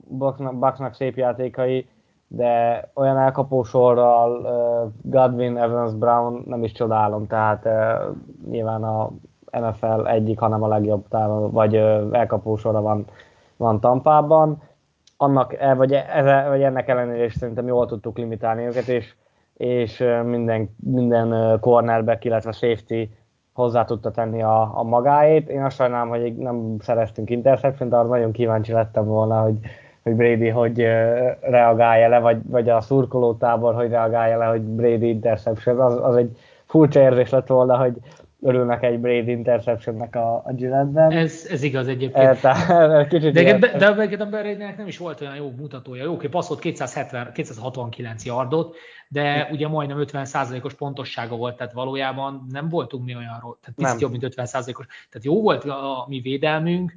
[0.52, 1.88] Bucksnak szép játékai,
[2.28, 8.16] de olyan elkapósorral uh, Godwin, Evans, Brown nem is csodálom, tehát uh,
[8.50, 9.10] nyilván a
[9.50, 13.04] NFL egyik, hanem a legjobb támadó, vagy uh, elkapósora van,
[13.56, 14.62] van Tampában.
[15.16, 19.14] Annak, e, vagy, e, vagy ennek ellenére is szerintem jól tudtuk limitálni őket, és,
[19.54, 23.02] és minden, minden cornerback, illetve safety
[23.52, 25.48] hozzá tudta tenni a, a magáét.
[25.48, 29.58] Én azt sajnálom, hogy nem szereztünk interception, de arra nagyon kíváncsi lettem volna, hogy,
[30.08, 30.78] hogy Brady hogy
[31.40, 35.80] reagálja le, vagy, vagy a szurkolótábor hogy reagálja le, hogy Brady interception.
[35.80, 37.94] Az, az egy furcsa érzés lett volna, hogy
[38.42, 41.10] örülnek egy Brady interceptionnek a, a Gilletben.
[41.10, 42.44] Ez, ez igaz egyébként.
[42.44, 46.04] E, kicsit de, de, de, de a Bradynek nem is volt olyan jó mutatója.
[46.04, 48.76] Jó, hogy passzolt 270, 269 yardot,
[49.08, 54.00] de ugye majdnem 50%-os pontossága volt, tehát valójában nem voltunk mi olyan rossz, tehát picit
[54.00, 54.86] jobb, mint 50%-os.
[54.86, 56.92] Tehát jó volt a, a mi védelmünk,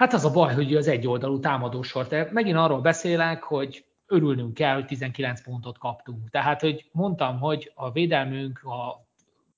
[0.00, 2.06] Hát az a baj, hogy az egyoldalú támadósor.
[2.06, 6.30] De megint arról beszélek, hogy örülnünk kell, hogy 19 pontot kaptunk.
[6.30, 9.06] Tehát, hogy mondtam, hogy a védelmünk a,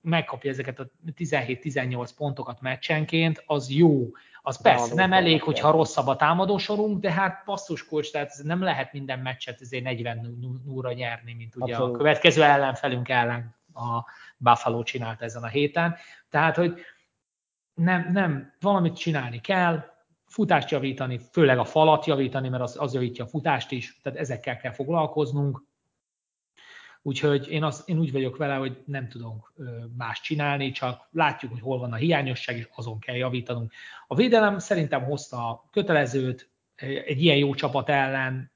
[0.01, 4.11] megkapja ezeket a 17-18 pontokat meccsenként, az jó.
[4.43, 7.45] Az persze nem elég, hogyha rosszabb a támadósorunk, de hát
[7.89, 11.95] kulcs, tehát ez nem lehet minden meccset ezért 40 núra nyerni, mint ugye Abszolút.
[11.95, 14.05] a következő ellenfelünk ellen a
[14.37, 15.97] Buffalo csinált ezen a héten.
[16.31, 16.81] Tehát, hogy
[17.75, 19.92] nem, nem, valamit csinálni kell,
[20.33, 24.57] futást javítani, főleg a falat javítani, mert az, az javítja a futást is, tehát ezekkel
[24.57, 25.63] kell foglalkoznunk.
[27.03, 29.53] Úgyhogy én, az, én úgy vagyok vele, hogy nem tudunk
[29.97, 33.73] más csinálni, csak látjuk, hogy hol van a hiányosság, és azon kell javítanunk.
[34.07, 36.51] A védelem szerintem hozta a kötelezőt,
[37.07, 38.53] egy ilyen jó csapat ellen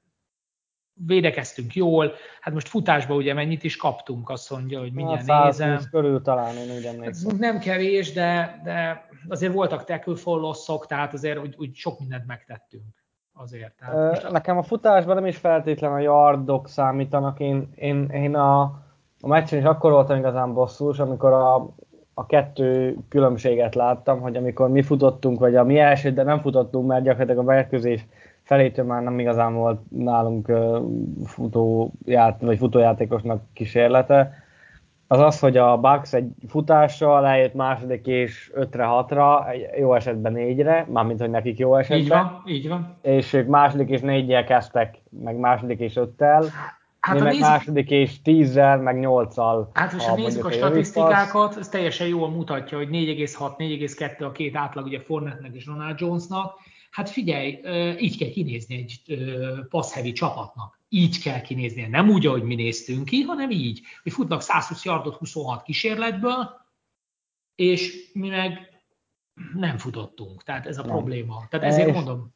[1.05, 5.79] védekeztünk jól, hát most futásba ugye mennyit is kaptunk, azt mondja, hogy mindjárt hát, nézem.
[5.91, 7.29] körül talán én úgy emlékszem.
[7.29, 10.55] Hát nem kevés, de, de azért voltak tackle for
[10.87, 12.83] tehát azért úgy, úgy sok mindent megtettünk.
[13.33, 14.31] Azért, tehát Ö, most...
[14.31, 18.61] Nekem a futásban nem is feltétlen a yardok számítanak, én, én, én a,
[19.21, 21.55] a meccsen is akkor voltam igazán bosszús, amikor a,
[22.13, 26.87] a kettő különbséget láttam, hogy amikor mi futottunk, vagy a mi első, de nem futottunk,
[26.87, 28.05] mert gyakorlatilag a mérkőzés
[28.47, 30.51] felétől már nem igazán volt nálunk
[31.25, 34.45] futóját, vagy futójátékosnak kísérlete,
[35.07, 39.43] az az, hogy a Bucks egy futással lejött második és 5-re, 6-ra,
[39.79, 42.01] jó esetben 4-re, mármint, hogy nekik jó esetben.
[42.01, 42.95] Így van, így van.
[43.01, 46.45] És ők második és 4 kezdtek, meg második és 5-tel.
[46.99, 47.47] Hát mi meg nézzük...
[47.47, 49.65] második és 10-zel, meg 8-al.
[49.73, 54.55] Hát most ha nézzük a statisztikákat, ez teljesen jól mutatja, hogy 4,6, 4,2 a két
[54.55, 56.53] átlag, ugye Fornetnek és Ronald Jonesnak.
[56.97, 57.59] Hát figyelj,
[57.99, 59.17] így kell kinézni egy
[59.69, 60.79] passzhevi csapatnak.
[60.89, 61.87] Így kell kinézni.
[61.87, 66.61] Nem úgy, ahogy mi néztünk ki, hanem így, hogy futnak 120 yardot 26 kísérletből,
[67.55, 68.81] és mi meg
[69.53, 70.43] nem futottunk.
[70.43, 70.91] Tehát ez a nem.
[70.91, 71.47] probléma.
[71.49, 72.33] Tehát ezért és, mondom.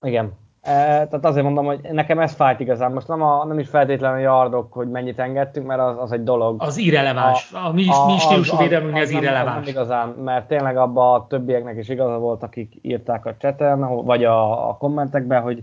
[0.00, 2.92] Igen, E, tehát azért mondom, hogy nekem ez fájt igazán.
[2.92, 6.24] Most nem, a, nem is feltétlenül a yardok, hogy mennyit engedtünk, mert az, az egy
[6.24, 6.62] dolog.
[6.62, 7.52] Az irreleváns.
[7.52, 9.44] A, a mi, a, mi stílusú védelmünk az, az, irreleváns.
[9.44, 14.04] Nem, nem igazán, mert tényleg abban a többieknek is igaza volt, akik írták a chaten,
[14.04, 15.62] vagy a, a kommentekben, hogy,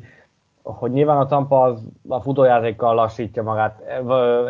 [0.63, 3.81] hogy nyilván a Tampa az a futójátékkal lassítja magát,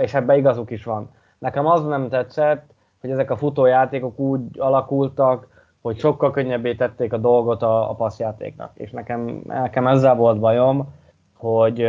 [0.01, 1.10] és ebben igazuk is van.
[1.38, 2.65] Nekem az nem tetszett,
[3.01, 5.47] hogy ezek a futójátékok úgy alakultak,
[5.88, 8.71] hogy sokkal könnyebbé tették a dolgot a, a passzjátéknak.
[8.73, 10.93] És nekem, nekem ezzel volt bajom,
[11.34, 11.88] hogy,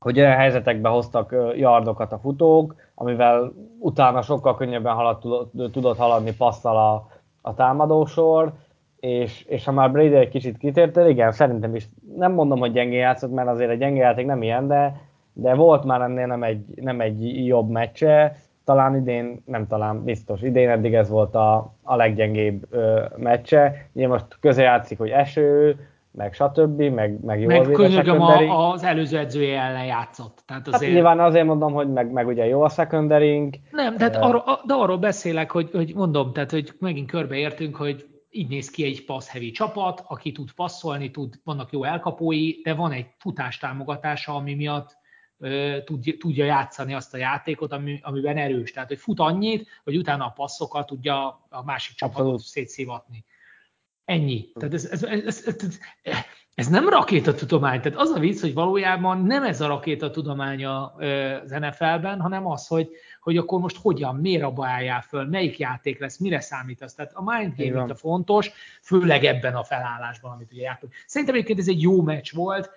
[0.00, 5.18] hogy olyan helyzetekbe hoztak yardokat a futók, amivel utána sokkal könnyebben halad,
[5.72, 7.08] tudott, haladni passzal a,
[7.40, 8.52] a támadósor,
[8.96, 12.96] és, és ha már Brady egy kicsit kitért, igen, szerintem is nem mondom, hogy gyengé
[12.96, 15.00] játszott, mert azért egy gyengé játék nem ilyen, de,
[15.32, 20.42] de volt már ennél nem egy, nem egy jobb meccse, talán idén, nem talán, biztos,
[20.42, 23.88] idén eddig ez volt a, a leggyengébb ö, meccse.
[23.92, 25.76] Ugye most közel játszik, hogy eső,
[26.10, 30.42] meg stb., meg, meg jól meg könyörgöm a, az előző edzője ellen játszott.
[30.46, 30.92] Tehát hát azért...
[30.92, 33.54] Hát nyilván azért mondom, hogy meg, meg ugye jó a secondaring.
[33.70, 38.06] Nem, tehát uh, arra, de arról beszélek, hogy, hogy mondom, tehát hogy megint körbeértünk, hogy
[38.30, 42.92] így néz ki egy pass-heavy csapat, aki tud passzolni, tud, vannak jó elkapói, de van
[42.92, 44.96] egy futástámogatása, ami miatt
[46.18, 48.72] tudja játszani azt a játékot, ami, amiben erős.
[48.72, 53.24] Tehát, hogy fut annyit, hogy utána a passzokkal tudja a másik csapatot szétszívatni.
[54.04, 54.48] Ennyi.
[54.54, 55.56] Tehát ez, ez, ez, ez,
[56.02, 56.24] ez,
[56.54, 57.80] ez nem rakétatudomány.
[57.80, 62.90] Tehát az a vicc, hogy valójában nem ez a rakétatudomány az NFL-ben, hanem az, hogy,
[63.20, 66.94] hogy akkor most hogyan, miért abba álljál föl, melyik játék lesz, mire számítasz.
[66.94, 68.50] Tehát a mind game itt a fontos,
[68.82, 70.92] főleg ebben a felállásban, amit ugye jártunk.
[71.06, 72.70] Szerintem egyébként ez egy jó meccs volt,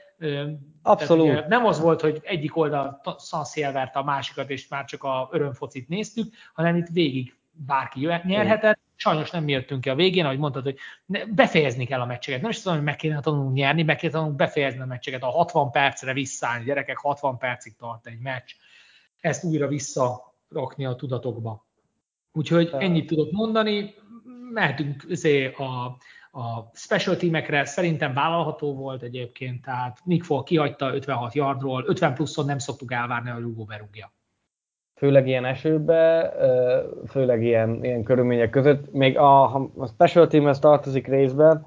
[0.82, 1.48] Abszolút.
[1.48, 5.88] Nem az volt, hogy egyik oldal Szanszél verte a másikat, és már csak a örömfocit
[5.88, 8.80] néztük, hanem itt végig bárki nyerhetett.
[8.96, 10.78] Sajnos nem mi jöttünk ki a végén, ahogy mondtad, hogy
[11.30, 12.42] befejezni kell a meccseket.
[12.42, 15.24] Nem is tudom, hogy meg kéne tanulnunk nyerni, meg kéne tanulnunk befejezni a meccseket.
[15.24, 18.52] A 60 percre visszaállni, gyerekek 60 percig tart egy meccs.
[19.20, 21.66] Ezt újra visszarakni a tudatokba.
[22.34, 23.94] Úgyhogy ennyit tudok mondani.
[24.52, 25.06] Mehetünk
[25.58, 25.98] a
[26.36, 32.46] a special teamekre szerintem vállalható volt egyébként, tehát Nick Folk kihagyta 56 yardról, 50 pluszon
[32.46, 34.12] nem szoktuk elvárni, hogy Hugo berúgja.
[34.96, 36.34] Főleg ilyen esőbe,
[37.08, 38.92] főleg ilyen, ilyen körülmények között.
[38.92, 41.66] Még a, a special teamhez tartozik részben,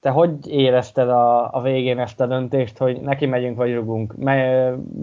[0.00, 4.14] te hogy érezted a, a végén ezt a döntést, hogy neki megyünk vagy rugunk?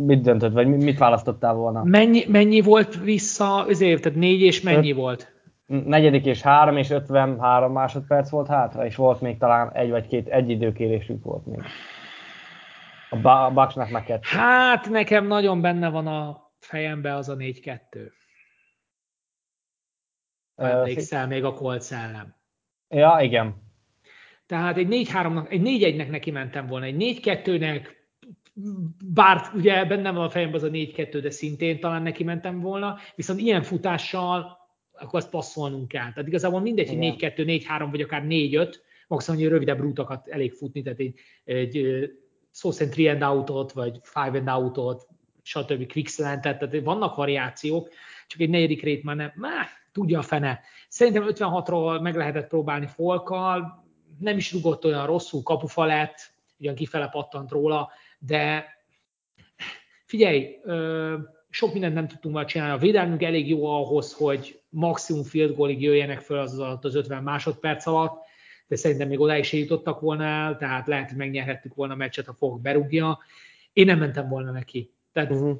[0.05, 1.83] mit döntött, vagy mit választottál volna?
[1.83, 5.38] Mennyi, mennyi volt vissza, azért, tehát négy és mennyi Öt, volt?
[5.69, 10.27] Negyedik és három és 53 másodperc volt hátra, és volt még talán egy vagy két
[10.27, 11.61] egy időkérésük volt még.
[13.09, 14.37] A Bucksnak meg kettő.
[14.37, 17.79] Hát nekem nagyon benne van a fejembe az a 4-2.
[20.55, 22.35] Emlékszel még a Colt szellem.
[22.87, 23.55] Ja, igen.
[24.45, 27.87] Tehát egy 4-3-nak, egy 4-1-nek neki mentem volna, egy 4-2-nek,
[29.05, 32.97] bár ugye bennem van a fejemben az a 4-2, de szintén talán neki mentem volna,
[33.15, 34.58] viszont ilyen futással
[35.01, 36.13] akkor azt passzolnunk kell.
[36.13, 38.75] Tehát igazából mindegy, hogy 4-2, 4-3 vagy akár 4-5,
[39.07, 42.05] maximum, hogy rövidebb rútokat elég futni, tehát egy, egy
[42.51, 45.07] szó szerint 3 and out vagy 5 and out
[45.41, 45.91] stb.
[45.91, 47.89] quick tehát vannak variációk,
[48.27, 50.59] csak egy negyedik rét már nem, má, tudja a fene.
[50.87, 53.85] Szerintem 56-ról meg lehetett próbálni folkkal,
[54.19, 58.65] nem is rugott olyan rosszul, kapufa lett, ugyan kifele pattant róla, de
[60.05, 60.55] figyelj,
[61.49, 62.73] sok mindent nem tudtunk már csinálni.
[62.73, 67.23] A védelmünk elég jó ahhoz, hogy maximum field goalig jöjjenek föl az alatt az 50
[67.23, 68.27] másodperc alatt,
[68.67, 72.25] de szerintem még oda is jutottak volna el, tehát lehet, hogy megnyerhettük volna a meccset,
[72.25, 73.19] ha fog berúgja.
[73.73, 74.91] Én nem mentem volna neki.
[75.13, 75.31] Tehát...
[75.31, 75.59] Uh-huh.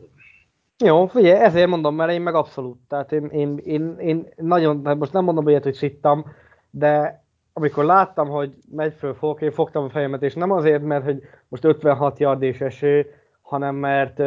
[0.86, 2.78] Jó, figyelj, ezért mondom, mert én meg abszolút.
[2.88, 6.26] Tehát én, én, én, én nagyon, hát most nem mondom olyat, hogy szittam,
[6.70, 7.24] de
[7.54, 11.22] amikor láttam, hogy megy föl fog, én fogtam a fejemet, és nem azért, mert hogy
[11.48, 13.06] most 56 yard és eső,
[13.42, 14.20] hanem mert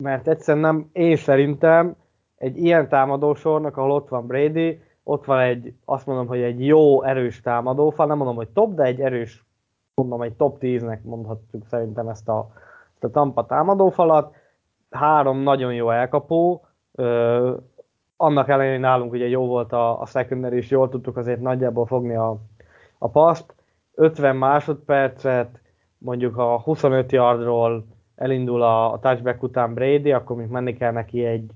[0.00, 1.96] mert egyszerűen nem, én szerintem
[2.36, 7.02] egy ilyen támadósornak, ahol ott van Brady, ott van egy, azt mondom, hogy egy jó,
[7.02, 9.44] erős támadófal, nem mondom, hogy top, de egy erős
[9.94, 12.50] mondom, egy top 10-nek mondhatjuk szerintem ezt a,
[12.94, 14.34] ezt a Tampa támadófalat.
[14.90, 17.56] Három nagyon jó elkapó, ö,
[18.16, 21.86] annak ellenére, hogy nálunk ugye jó volt a, a secondary, és jól tudtuk azért nagyjából
[21.86, 22.36] fogni a,
[22.98, 23.54] a paszt.
[23.94, 25.60] 50 másodpercet,
[25.98, 27.84] mondjuk a 25 yardról
[28.20, 31.50] elindul a, a touchback után Brady, akkor még menni kell neki egy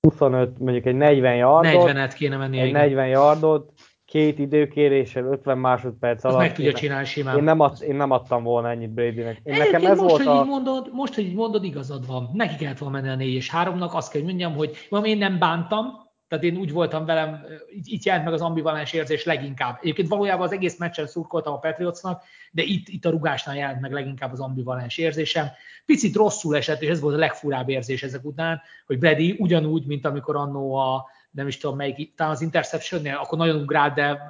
[0.00, 1.90] 25, mondjuk egy 40 yardot.
[1.90, 2.58] 40-et kéne menni.
[2.58, 3.72] Egy 40 yardot,
[4.04, 6.38] két időkéréssel, 50 másodperc alatt.
[6.38, 7.36] meg tudja csinálni simán.
[7.36, 9.40] Én nem, ad, én nem adtam volna ennyit Bradynek.
[9.42, 10.40] Én nekem ez most, volt hogy a...
[10.40, 12.30] így mondod, most, hogy így mondod, igazad van.
[12.32, 15.38] Neki kellett volna menni a 4 és 3-nak, azt kell, hogy mondjam, hogy én nem
[15.38, 15.86] bántam,
[16.28, 17.44] tehát én úgy voltam velem,
[17.82, 19.78] itt jelent meg az ambivalens érzés leginkább.
[19.80, 23.92] Egyébként valójában az egész meccsen szurkoltam a Patriotsnak, de itt, itt a rugásnál jelent meg
[23.92, 25.46] leginkább az ambivalens érzésem.
[25.86, 30.06] Picit rosszul esett, és ez volt a legfurább érzés ezek után, hogy Brady ugyanúgy, mint
[30.06, 34.26] amikor annó a, nem is tudom melyik, talán az Interception-nél, akkor nagyon ugrált, de,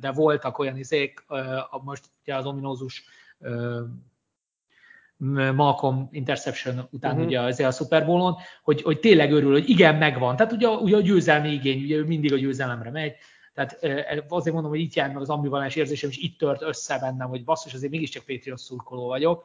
[0.00, 1.24] de voltak olyan izék,
[1.82, 3.04] most ugye az ominózus
[5.54, 7.26] Malcolm interception után uh-huh.
[7.26, 10.36] ugye azért a Super Bowl-on, hogy, hogy tényleg örül, hogy igen, megvan.
[10.36, 13.14] Tehát ugye, ugye a győzelmi igény, ugye ő mindig a győzelemre megy,
[13.54, 13.78] tehát
[14.28, 17.44] azért mondom, hogy itt jár meg az ambivalens érzésem, és itt tört össze bennem, hogy
[17.44, 19.44] basszus, azért mégiscsak Patriots szurkoló vagyok.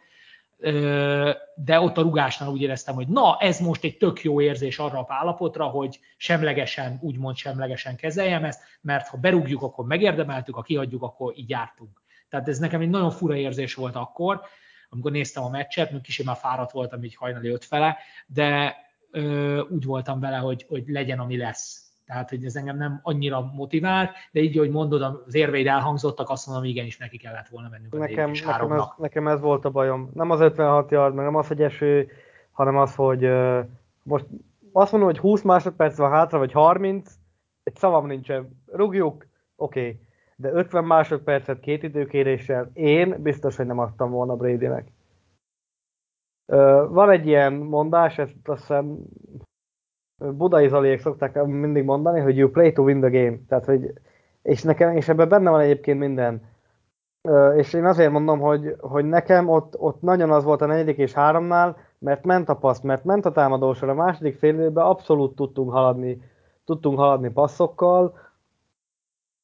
[1.56, 5.00] De ott a rugásnál úgy éreztem, hogy na, ez most egy tök jó érzés arra
[5.00, 11.04] a állapotra, hogy semlegesen, úgymond semlegesen kezeljem ezt, mert ha berúgjuk, akkor megérdemeltük, ha kihagyjuk,
[11.04, 12.02] akkor így jártunk.
[12.30, 14.42] Tehát ez nekem egy nagyon fura érzés volt akkor,
[14.90, 18.76] amikor néztem a meccset, még kicsit már fáradt voltam így hajnali öt fele, de
[19.12, 21.86] ö, úgy voltam vele, hogy, hogy legyen, ami lesz.
[22.06, 26.48] Tehát, hogy ez engem nem annyira motivált, de így, hogy mondod, az érveid elhangzottak, azt
[26.48, 30.10] mondom, igenis neki kellett volna mennünk a nekem, nekem, ez, nekem ez volt a bajom.
[30.14, 32.12] Nem az 56 yard, meg nem az, hogy eső,
[32.52, 33.66] hanem az, hogy uh,
[34.04, 34.26] most
[34.72, 37.14] azt mondom, hogy 20 másodperc van hátra, vagy 30,
[37.64, 38.64] egy szavam nincsen.
[38.66, 39.80] Rugjuk, oké.
[39.80, 40.07] Okay
[40.42, 44.92] de 50 másodpercet két időkéréssel én biztos, hogy nem adtam volna Bradynek.
[46.90, 48.98] Van egy ilyen mondás, ezt azt hiszem
[50.18, 53.38] budai Zaliék szokták mindig mondani, hogy you play to win the game.
[53.48, 53.94] Tehát, hogy,
[54.42, 56.42] és, nekem, és ebben benne van egyébként minden.
[57.56, 61.14] És én azért mondom, hogy, hogy nekem ott, ott nagyon az volt a negyedik és
[61.14, 66.22] háromnál, mert ment a passz, mert ment a támadósor, a második fél abszolút tudtunk haladni,
[66.66, 68.27] tudtunk haladni passzokkal,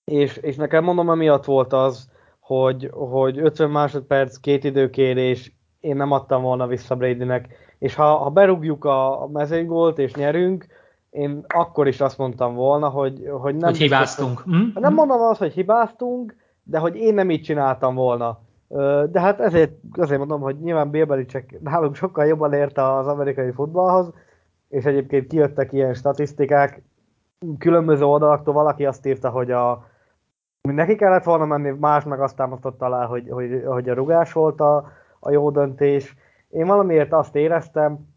[0.05, 6.11] és, és nekem mondom, emiatt volt az, hogy, hogy 50 másodperc, két időkérés, én nem
[6.11, 7.47] adtam volna vissza Bradynek,
[7.79, 10.65] és ha, ha berúgjuk a mezőnygolt és nyerünk,
[11.09, 13.69] én akkor is azt mondtam volna, hogy, hogy nem...
[13.69, 14.43] Hogy hibáztunk.
[14.45, 18.39] Biztos, hogy, nem mondom azt, hogy hibáztunk, de hogy én nem így csináltam volna.
[19.11, 23.51] De hát ezért, azért mondom, hogy nyilván Bill Belichick nálunk sokkal jobban érte az amerikai
[23.51, 24.13] futballhoz,
[24.69, 26.83] és egyébként kijöttek ilyen statisztikák,
[27.57, 29.85] különböző oldalaktól valaki azt írta, hogy a,
[30.71, 34.59] Neki kellett volna menni, más meg azt támasztott alá, hogy, hogy, hogy a rugás volt
[34.59, 36.15] a, a jó döntés.
[36.49, 38.07] Én valamiért azt éreztem,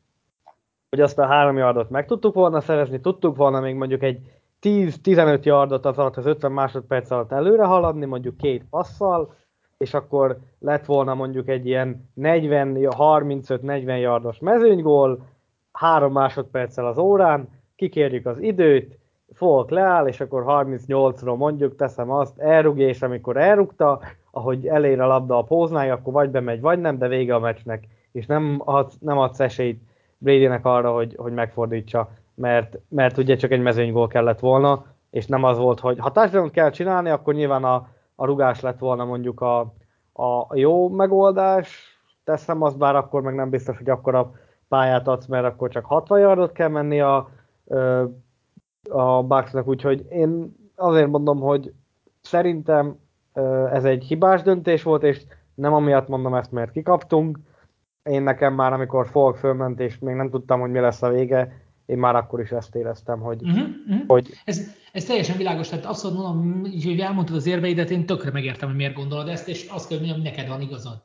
[0.91, 4.31] hogy azt a három yardot meg tudtuk volna szerezni, tudtuk volna még mondjuk egy
[4.63, 9.35] 10-15 yardot az alatt, az 50 másodperc alatt előre haladni, mondjuk két passzal,
[9.77, 15.27] és akkor lett volna mondjuk egy ilyen 40-35-40 yardos mezőnygól,
[15.73, 18.99] három másodperccel az órán, kikérjük az időt,
[19.33, 24.01] Folk leáll, és akkor 38-ról mondjuk teszem azt, elrugja, és amikor elrugta,
[24.31, 27.85] ahogy elér a labda a póznája, akkor vagy bemegy, vagy nem, de vége a meccsnek,
[28.13, 29.83] és nem, adsz, nem adsz esélyt
[30.19, 35.45] Bradynek arra, hogy, hogy megfordítsa, mert, mert ugye csak egy mezőnygól kellett volna, és nem
[35.45, 39.41] az volt, hogy ha touchdown kell csinálni, akkor nyilván a, a rugás lett volna mondjuk
[39.41, 39.61] a,
[40.13, 44.33] a jó megoldás, teszem azt, bár akkor meg nem biztos, hogy akkor a
[44.69, 47.29] pályát adsz, mert akkor csak 60 yardot kell menni a
[48.89, 51.73] a Bucksnak, úgyhogy én azért mondom, hogy
[52.21, 52.99] szerintem
[53.73, 55.23] ez egy hibás döntés volt, és
[55.55, 57.39] nem amiatt mondom ezt, mert kikaptunk.
[58.03, 61.65] Én nekem már, amikor Folk fölment, és még nem tudtam, hogy mi lesz a vége,
[61.87, 63.43] én már akkor is ezt éreztem, hogy...
[63.43, 64.07] Uh-huh, uh-huh.
[64.07, 64.31] hogy...
[64.45, 64.61] Ez,
[64.93, 68.77] ez teljesen világos, tehát azt mondom, így, hogy elmondtad az érveidet, én tökre megértem, hogy
[68.77, 71.05] miért gondolod ezt, és azt kell mondjam, hogy neked van igazad.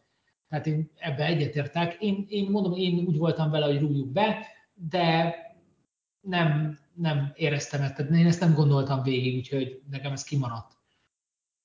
[0.50, 1.98] Tehát én ebbe egyetértek.
[2.00, 4.38] Én, én mondom, én úgy voltam vele, hogy rúgjuk be,
[4.74, 5.36] de
[6.22, 10.72] nem, nem éreztem ezt, én ezt nem gondoltam végig, úgyhogy nekem ez kimaradt.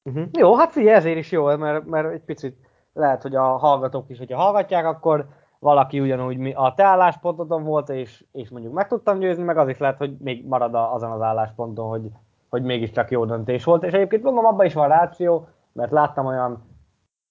[0.02, 0.28] Uh-huh.
[0.32, 2.56] Jó, hát figyelj, ezért is jó, mert, mert egy picit
[2.92, 8.24] lehet, hogy a hallgatók is, hogyha hallgatják, akkor valaki ugyanúgy a te álláspontodon volt, és,
[8.32, 11.88] és mondjuk meg tudtam győzni, meg az is lehet, hogy még marad azon az állásponton,
[11.88, 12.10] hogy,
[12.48, 13.84] hogy mégiscsak jó döntés volt.
[13.84, 16.75] És egyébként mondom, abban is van ráció, mert láttam olyan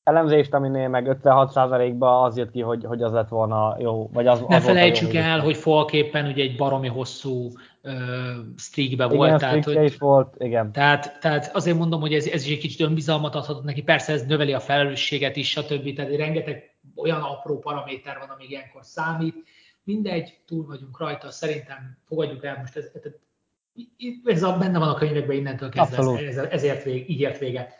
[0.06, 4.44] elemzést, aminél meg 56%-ban az jött ki, hogy, hogy az lett volna jó, vagy az,
[4.48, 7.46] Ne az felejtsük volt el, hogy folképpen ugye egy baromi hosszú
[7.84, 7.94] uh,
[8.58, 9.40] streakbe igen, volt.
[9.40, 10.72] Tehát, hogy, is volt, igen.
[10.72, 14.26] Tehát, tehát azért mondom, hogy ez, ez is egy kicsit önbizalmat adhatott neki, persze ez
[14.26, 15.96] növeli a felelősséget is, stb.
[15.96, 19.36] Tehát rengeteg olyan apró paraméter van, ami ilyenkor számít.
[19.84, 22.92] Mindegy, túl vagyunk rajta, szerintem fogadjuk el most ez,
[24.26, 27.74] ez a, benne van a könyvekben innentől kezdve, ez, ezért vég, így ért véget.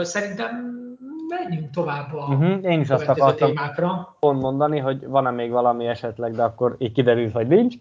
[0.00, 0.84] Szerintem
[1.28, 2.64] menjünk tovább a uh-huh.
[2.72, 4.16] Én is azt akartam témákra.
[4.20, 7.74] pont mondani, hogy van-e még valami esetleg, de akkor így kiderül, hogy nincs.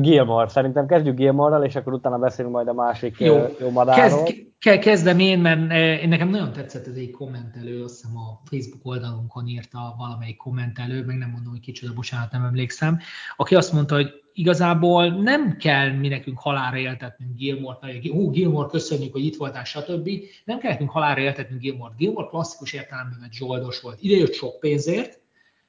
[0.00, 4.22] Gilmore, szerintem kezdjük Gilmore-ral, és akkor utána beszélünk majd a másik jó, jó madárról.
[4.58, 5.72] Kezd, kezdem én, mert
[6.02, 11.04] én nekem nagyon tetszett ez egy kommentelő, azt hiszem a Facebook oldalunkon írta valamelyik kommentelő,
[11.04, 12.98] meg nem mondom, hogy kicsoda, bocsánat, nem emlékszem,
[13.36, 18.68] aki azt mondta, hogy igazából nem kell mi nekünk halára éltetnünk Gilmore-t, hogy hú, Gilmore,
[18.68, 20.08] köszönjük, hogy itt voltál, stb.
[20.44, 21.96] Nem kell nekünk halára éltetnünk Gilmore-t.
[21.96, 23.98] Gilmore klasszikus értelemben zsoldos volt.
[24.00, 25.20] Ide jött sok pénzért,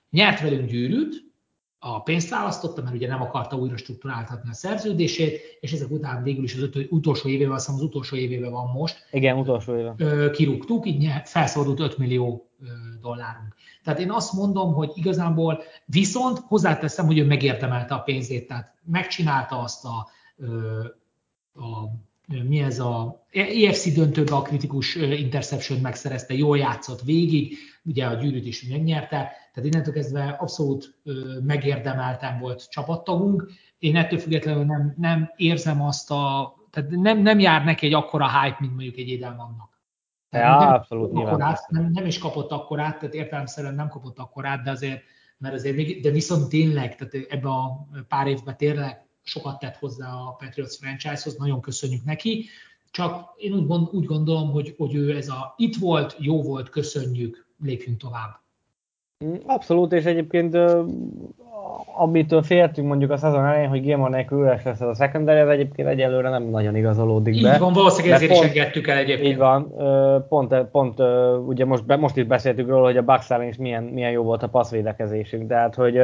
[0.09, 1.24] nyert velünk gyűrűt,
[1.79, 6.43] a pénzt választotta, mert ugye nem akarta újra struktúráltatni a szerződését, és ezek után végül
[6.43, 9.07] is az öt, utolsó évével, azt hiszem az utolsó évével van most.
[9.11, 10.29] Igen, utolsó éve.
[10.31, 12.49] Kirúgtuk, így felszabadult 5 millió
[13.01, 13.55] dollárunk.
[13.83, 19.59] Tehát én azt mondom, hogy igazából viszont hozzáteszem, hogy ő megérdemelte a pénzét, tehát megcsinálta
[19.59, 20.07] azt a,
[21.53, 28.13] a mi ez a EFC döntőbe a kritikus interception megszerezte, jól játszott végig, ugye a
[28.13, 29.17] gyűrűt is megnyerte,
[29.53, 30.97] tehát innentől kezdve abszolút
[31.43, 33.51] megérdemelten volt csapattagunk.
[33.79, 38.41] Én ettől függetlenül nem, nem érzem azt a, tehát nem, nem jár neki egy akkora
[38.41, 39.73] hype, mint mondjuk egy Edelmannak.
[40.29, 44.71] Ja, nem, abszolút akkorát, nem, nem, is kapott akkorát, tehát értelemszerűen nem kapott akkorát, de
[44.71, 45.01] azért,
[45.37, 50.11] mert azért még, de viszont tényleg, tehát ebbe a pár évben tényleg sokat tett hozzá
[50.11, 52.45] a Patriots franchise-hoz, nagyon köszönjük neki,
[52.91, 56.69] csak én úgy, gond, úgy gondolom, hogy, hogy ő ez a itt volt, jó volt,
[56.69, 58.43] köszönjük, lépjünk tovább.
[59.45, 60.57] Abszolút, és egyébként
[61.97, 65.47] amitől féltünk mondjuk a szezon elején, hogy Gilmore nélkül üres lesz ez a secondary, ez
[65.47, 67.53] egyébként egyelőre nem nagyon igazolódik be.
[67.53, 69.27] Így van, valószínűleg ezért pont, is engedtük el egyébként.
[69.27, 69.73] Így van,
[70.29, 70.99] pont, pont
[71.47, 74.49] ugye most, most itt beszéltük róla, hogy a Bucks is milyen, milyen jó volt a
[74.49, 75.99] passzvédekezésünk, tehát hogy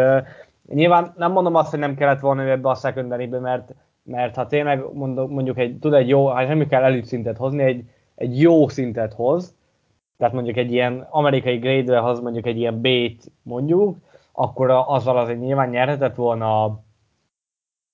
[0.68, 4.84] nyilván nem mondom azt, hogy nem kellett volna ebbe a secondary mert, mert ha tényleg
[5.28, 7.84] mondjuk egy, tud egy jó, hát nem kell elit szintet hozni, egy,
[8.16, 9.54] egy jó szintet hoz,
[10.22, 13.98] tehát mondjuk egy ilyen amerikai grade hoz mondjuk egy ilyen B-t mondjuk,
[14.32, 16.84] akkor azzal azért nyilván nyerhetett volna a,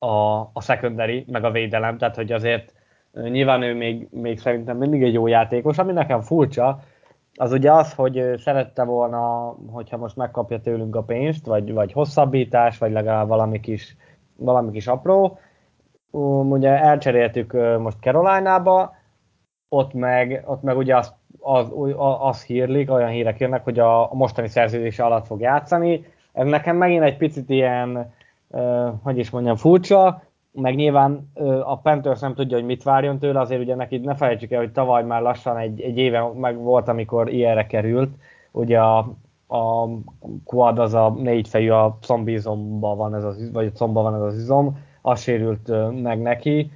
[0.05, 2.73] a, a secondary, meg a védelem, tehát hogy azért
[3.11, 6.79] nyilván ő még, még szerintem mindig egy jó játékos, ami nekem furcsa,
[7.33, 12.77] az ugye az, hogy szerette volna, hogyha most megkapja tőlünk a pénzt, vagy, vagy hosszabbítás,
[12.77, 13.95] vagy legalább valami kis,
[14.35, 15.39] valami kis apró.
[16.49, 18.95] Ugye elcseréltük most Caroline-ba,
[19.69, 21.71] ott meg, ott meg ugye az, az,
[22.19, 26.75] az hírlik, olyan hírek jönnek, hogy a, a mostani szerződése alatt fog játszani, ez nekem
[26.75, 28.13] megint egy picit ilyen,
[28.47, 30.21] uh, hogy is mondjam, furcsa,
[30.51, 34.15] meg nyilván uh, a Panthers nem tudja, hogy mit várjon tőle, azért ugye neki ne
[34.15, 38.09] felejtsük el, hogy tavaly már lassan egy, egy éve meg volt, amikor ilyenre került,
[38.51, 38.97] ugye a,
[39.47, 39.87] a
[40.43, 44.37] quad az a négy fejű, a combizomba van ez az, vagy a van ez az
[44.37, 45.71] izom, az sérült
[46.01, 46.71] meg neki,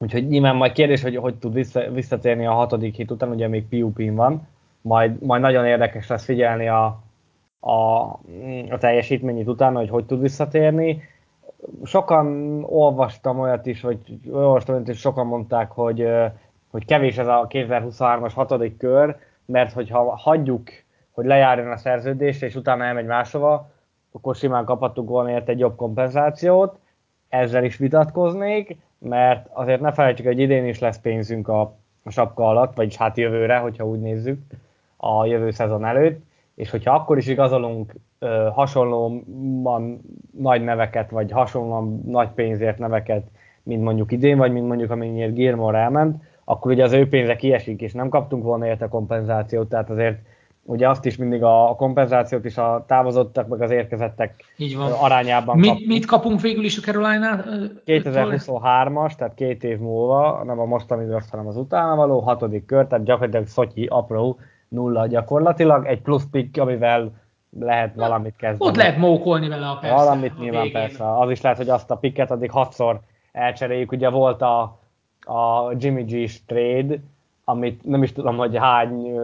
[0.00, 3.68] Úgyhogy nyilván majd kérdés, hogy hogy tud vissza, visszatérni a hatodik hit után, ugye még
[3.68, 4.48] pup van,
[4.80, 7.02] majd, majd nagyon érdekes lesz figyelni a,
[7.60, 8.02] a,
[8.70, 11.02] a teljesítményét utána, hogy hogy tud visszatérni.
[11.84, 13.98] Sokan olvastam olyat is, vagy
[14.30, 16.08] olvastam olyat is, sokan mondták, hogy,
[16.70, 20.68] hogy kevés ez a 2023-as hatodik kör, mert hogyha hagyjuk,
[21.10, 23.70] hogy lejárjon a szerződés, és utána elmegy máshova,
[24.12, 26.78] akkor simán kaphattuk volna ért egy jobb kompenzációt.
[27.28, 31.60] Ezzel is vitatkoznék, mert azért ne felejtsük, hogy idén is lesz pénzünk a,
[32.02, 34.40] a sapka alatt, vagyis hát jövőre, hogyha úgy nézzük,
[34.96, 36.26] a jövő szezon előtt
[36.58, 40.00] és hogyha akkor is igazolunk ö, hasonlóan
[40.38, 43.26] nagy neveket, vagy hasonlóan nagy pénzért neveket,
[43.62, 47.80] mint mondjuk idén, vagy mint mondjuk amennyiért Gilmore elment, akkor ugye az ő pénze kiesik,
[47.80, 50.18] és nem kaptunk volna érte kompenzációt, tehát azért
[50.68, 54.92] ugye azt is mindig a, a kompenzációt is a távozottak, meg az érkezettek Így van.
[54.92, 57.44] arányában mit, mit kapunk végül is a Carolina?
[57.86, 62.86] 2023-as, tehát két év múlva, nem a mostani draft, hanem az utána való, hatodik kör,
[62.86, 64.38] tehát gyakorlatilag Szotyi apró
[64.68, 67.12] nulla gyakorlatilag, egy plusz pick, amivel
[67.58, 68.70] lehet valamit kezdeni.
[68.70, 69.96] Ott lehet mókolni vele a persze.
[69.96, 70.80] Valamit a nyilván végén.
[70.80, 71.18] persze.
[71.18, 73.00] Az is lehet, hogy azt a picket addig hatszor
[73.32, 73.92] elcseréljük.
[73.92, 74.78] Ugye volt a,
[75.20, 76.98] a Jimmy g trade,
[77.44, 79.18] amit nem is tudom, hogy hány,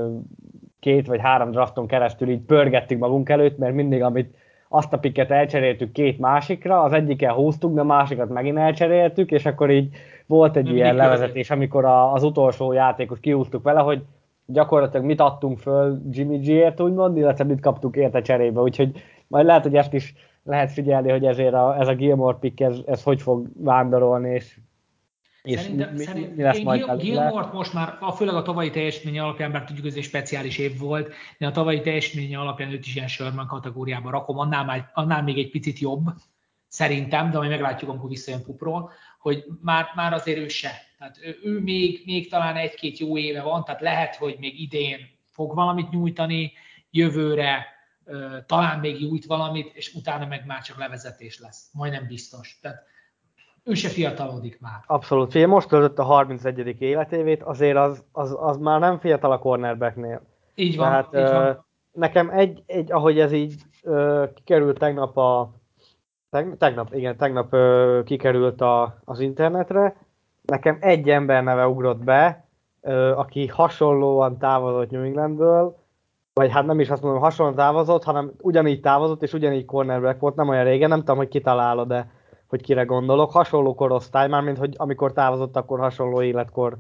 [0.84, 4.34] két vagy három drafton keresztül így pörgettük magunk előtt, mert mindig, amit
[4.68, 9.46] azt a picket elcseréltük két másikra, az egyiken húztuk, de a másikat megint elcseréltük, és
[9.46, 9.88] akkor így
[10.26, 14.02] volt egy ilyen levezetés, amikor a, az utolsó játékos kiúztuk vele, hogy
[14.46, 19.62] gyakorlatilag mit adtunk föl Jimmy G-ért úgymond, illetve mit kaptuk érte cserébe, úgyhogy majd lehet,
[19.62, 23.22] hogy ezt is lehet figyelni, hogy ezért a, ez a Gilmore pick, ez, ez hogy
[23.22, 24.58] fog vándorolni, és
[25.44, 28.70] és szerintem, mi, szerint, mi lesz én majd Gilmore most már, a, főleg a tavalyi
[28.70, 32.86] teljesítmény alapján, mert tudjuk, ez egy speciális év volt, de a tavalyi teljesítmény alapján őt
[32.86, 36.10] is ilyen Sherman kategóriába rakom, annál, már, annál még egy picit jobb,
[36.68, 40.70] szerintem, de majd meglátjuk, amikor visszajön Pupról, hogy már, már azért ő se.
[40.98, 44.98] Tehát ő, ő még, még talán egy-két jó éve van, tehát lehet, hogy még idén
[45.24, 46.52] fog valamit nyújtani,
[46.90, 47.66] jövőre
[48.46, 51.68] talán még nyújt valamit, és utána meg már csak levezetés lesz.
[51.72, 52.58] Majdnem biztos.
[52.62, 52.92] Tehát
[53.64, 54.80] ő se fiatalodik már.
[54.86, 55.30] Abszolút.
[55.30, 56.80] Figyelj, most töltött a 31.
[56.80, 60.20] életévét, azért az, az, az már nem fiatal a cornerbacknél.
[60.54, 61.64] Így van, Tehát, így van.
[61.92, 65.50] Nekem egy, egy, ahogy ez így uh, kikerült tegnap a
[66.58, 69.96] tegnap, igen, tegnap uh, kikerült a, az internetre,
[70.42, 72.44] nekem egy ember neve ugrott be,
[72.80, 75.76] uh, aki hasonlóan távozott New Englandből,
[76.34, 80.34] vagy hát nem is azt mondom, hasonlóan távozott, hanem ugyanígy távozott, és ugyanígy cornerback volt,
[80.34, 82.10] nem olyan régen, nem tudom, hogy kitalálod, de
[82.54, 83.32] hogy kire gondolok.
[83.32, 86.78] Hasonló korosztály, már mint hogy amikor távozott, akkor hasonló életkor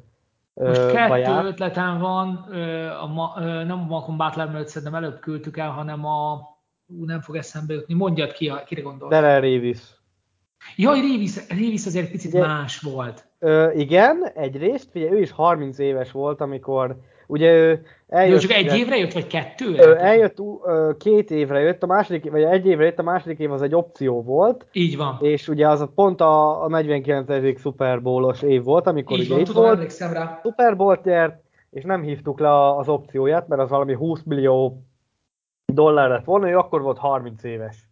[0.54, 1.44] most ö, kettő baját.
[1.44, 5.70] ötletem van, ö, a ma, ö, nem a Malcolm Butler mert szerintem előbb küldtük el,
[5.70, 6.34] hanem a,
[6.86, 9.12] ú, nem fog eszembe jutni, mondjad ki, kire gondolsz.
[9.12, 9.80] Darrell Revis.
[10.76, 13.26] Jaj, Revis, Revis azért picit Ugye, más volt.
[13.38, 16.96] Ö, igen, egyrészt, ugye ő is 30 éves volt, amikor
[17.26, 18.42] Ugye ő eljött...
[18.42, 19.76] Jó, csak egy évre jött, vagy kettő?
[19.78, 20.36] Ő eljött,
[20.98, 24.22] két évre jött, a második, vagy egy évre jött, a második év az egy opció
[24.22, 24.66] volt.
[24.72, 25.18] Így van.
[25.20, 27.60] És ugye az pont a, a 49.
[27.60, 29.98] Super Bowl-os év volt, amikor Így ugye van, tudom, volt.
[29.98, 30.40] rá.
[30.42, 34.82] Super Bowl-t nyert, és nem hívtuk le az opcióját, mert az valami 20 millió
[35.72, 37.88] dollár lett volna, ő akkor volt 30 éves.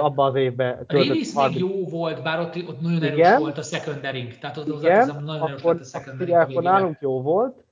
[0.00, 0.86] Abban az évben.
[0.88, 0.94] A
[1.34, 1.58] 30...
[1.58, 3.40] jó volt, bár ott, ott nagyon erős Igen.
[3.40, 7.22] volt a secondary tehát ott Igen, az nagyon erős volt a secondary akkor nálunk jó
[7.22, 7.63] volt,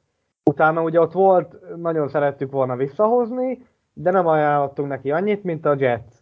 [0.50, 5.74] Utána ugye ott volt, nagyon szerettük volna visszahozni, de nem ajánlottunk neki annyit, mint a
[5.78, 6.14] Jets.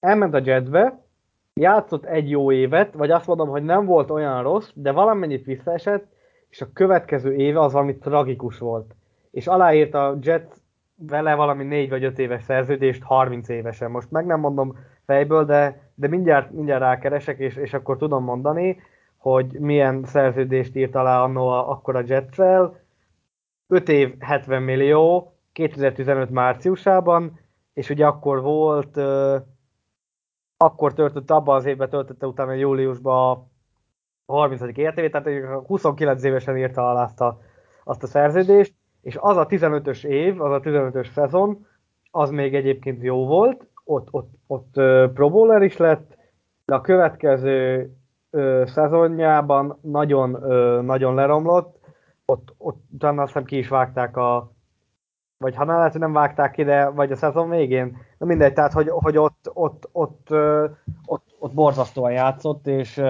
[0.00, 1.04] Elment a Jetsbe,
[1.54, 6.06] játszott egy jó évet, vagy azt mondom, hogy nem volt olyan rossz, de valamennyit visszaesett,
[6.48, 8.94] és a következő éve az valami tragikus volt.
[9.30, 10.54] És aláírt a Jets
[10.96, 13.90] vele valami négy vagy öt éves szerződést 30 évesen.
[13.90, 18.80] Most meg nem mondom fejből, de, de mindjárt, mindjárt rákeresek, és, és akkor tudom mondani,
[19.16, 22.83] hogy milyen szerződést írt alá annó akkor a Jetsel,
[23.66, 27.38] 5 év 70 millió 2015 márciusában,
[27.72, 28.96] és ugye akkor volt,
[30.56, 33.48] akkor töltött, abban az évben töltötte utána júliusban
[34.26, 34.60] a 30.
[34.76, 37.40] értévét, tehát 29 évesen írta alá azt a,
[37.84, 41.66] azt a szerződést, és az a 15-ös év, az a 15-ös szezon,
[42.10, 44.72] az még egyébként jó volt, ott, ott, ott
[45.12, 46.16] Pro Bowler is lett,
[46.64, 47.90] de a következő
[48.30, 51.83] uh, szezonjában nagyon, uh, nagyon leromlott,
[52.26, 54.52] ott, ott utána azt hiszem ki is vágták a
[55.38, 58.52] vagy ha nem lehet, hogy nem vágták ki, de vagy a szezon végén, de mindegy,
[58.52, 60.28] tehát hogy, hogy ott, ott, ott,
[61.06, 63.02] ott, ott, borzasztóan játszott, és,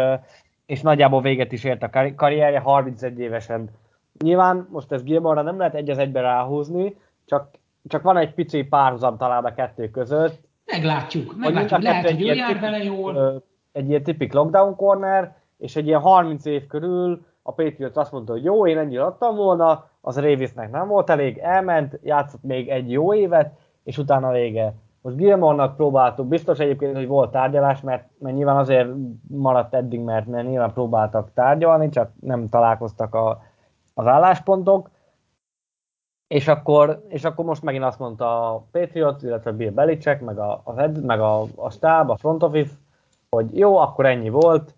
[0.66, 3.70] és nagyjából véget is ért a karrierje 31 évesen.
[4.18, 7.50] Nyilván most ez Gilmore nem lehet egy az egybe ráhúzni, csak,
[7.88, 10.40] csak van egy pici párhuzam talán a kettő között.
[10.64, 11.82] Meglátjuk, meglátjuk.
[11.82, 13.42] Lehet, hogy ő jár vele jól.
[13.72, 18.32] Egy ilyen tipik lockdown corner, és egy ilyen 30 év körül a Patriots azt mondta,
[18.32, 22.90] hogy jó, én ennyit adtam volna, az Ravisnek nem volt elég, elment, játszott még egy
[22.90, 24.74] jó évet, és utána vége.
[25.00, 28.88] Most Gilmore-nak próbáltuk, biztos egyébként, hogy volt tárgyalás, mert, mert nyilván azért
[29.28, 33.42] maradt eddig, mert, mert nyilván próbáltak tárgyalni, csak nem találkoztak a,
[33.94, 34.90] az álláspontok.
[36.26, 40.60] És akkor, és akkor most megint azt mondta a Patriots, illetve Bill Belichick, meg a,
[40.64, 42.74] az ed, meg a, a stáb, a front office,
[43.30, 44.74] hogy jó, akkor ennyi volt,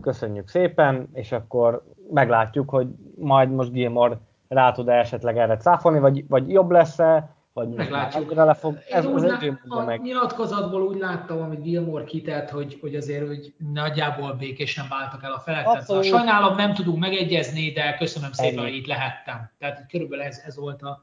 [0.00, 2.86] köszönjük szépen, és akkor meglátjuk, hogy
[3.18, 4.18] majd most Gilmore
[4.48, 8.34] rá tud esetleg erre cáfolni, vagy, vagy jobb lesz-e, vagy meglátjuk.
[8.34, 10.00] Le fog, ez, Én ez úgy a meg.
[10.00, 15.38] nyilatkozatból úgy láttam, amit Gilmore kitett, hogy, hogy azért hogy nagyjából békésen váltak el a
[15.38, 15.64] felek.
[15.64, 18.68] Tehát, sajnálom, nem tudunk megegyezni, de köszönöm szépen, Ennyi.
[18.68, 19.50] hogy itt lehettem.
[19.58, 21.02] Tehát körülbelül ez, ez volt a,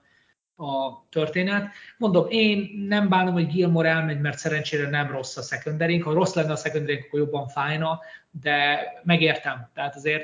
[0.58, 1.68] a történet.
[1.98, 6.34] Mondom, én nem bánom, hogy Gilmore elmegy, mert szerencsére nem rossz a secondary Ha rossz
[6.34, 8.00] lenne a secondary akkor jobban fájna,
[8.42, 9.70] de megértem.
[9.74, 10.24] Tehát azért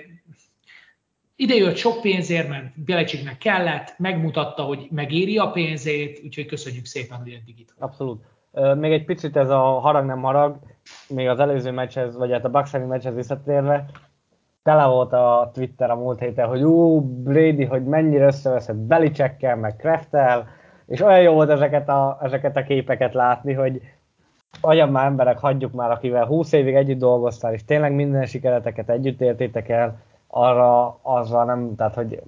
[1.35, 7.17] ide jött sok pénzért, mert Belecsiknek kellett, megmutatta, hogy megéri a pénzét, úgyhogy köszönjük szépen,
[7.17, 8.23] hogy eddig itt Abszolút.
[8.75, 10.59] Még egy picit ez a harag nem harag,
[11.07, 13.85] még az előző meccshez, vagy hát a Bucks meccshez visszatérve,
[14.63, 19.75] tele volt a Twitter a múlt héten, hogy ú, Brady, hogy mennyire összeveszett Belicsekkel, meg
[19.75, 20.47] Kreftel,
[20.87, 23.81] és olyan jó volt ezeket a, ezeket a képeket látni, hogy
[24.61, 29.21] olyan már emberek, hagyjuk már, akivel 20 évig együtt dolgoztál, és tényleg minden sikereteket együtt
[29.21, 32.21] értétek el, arra, arra nem, tehát hogy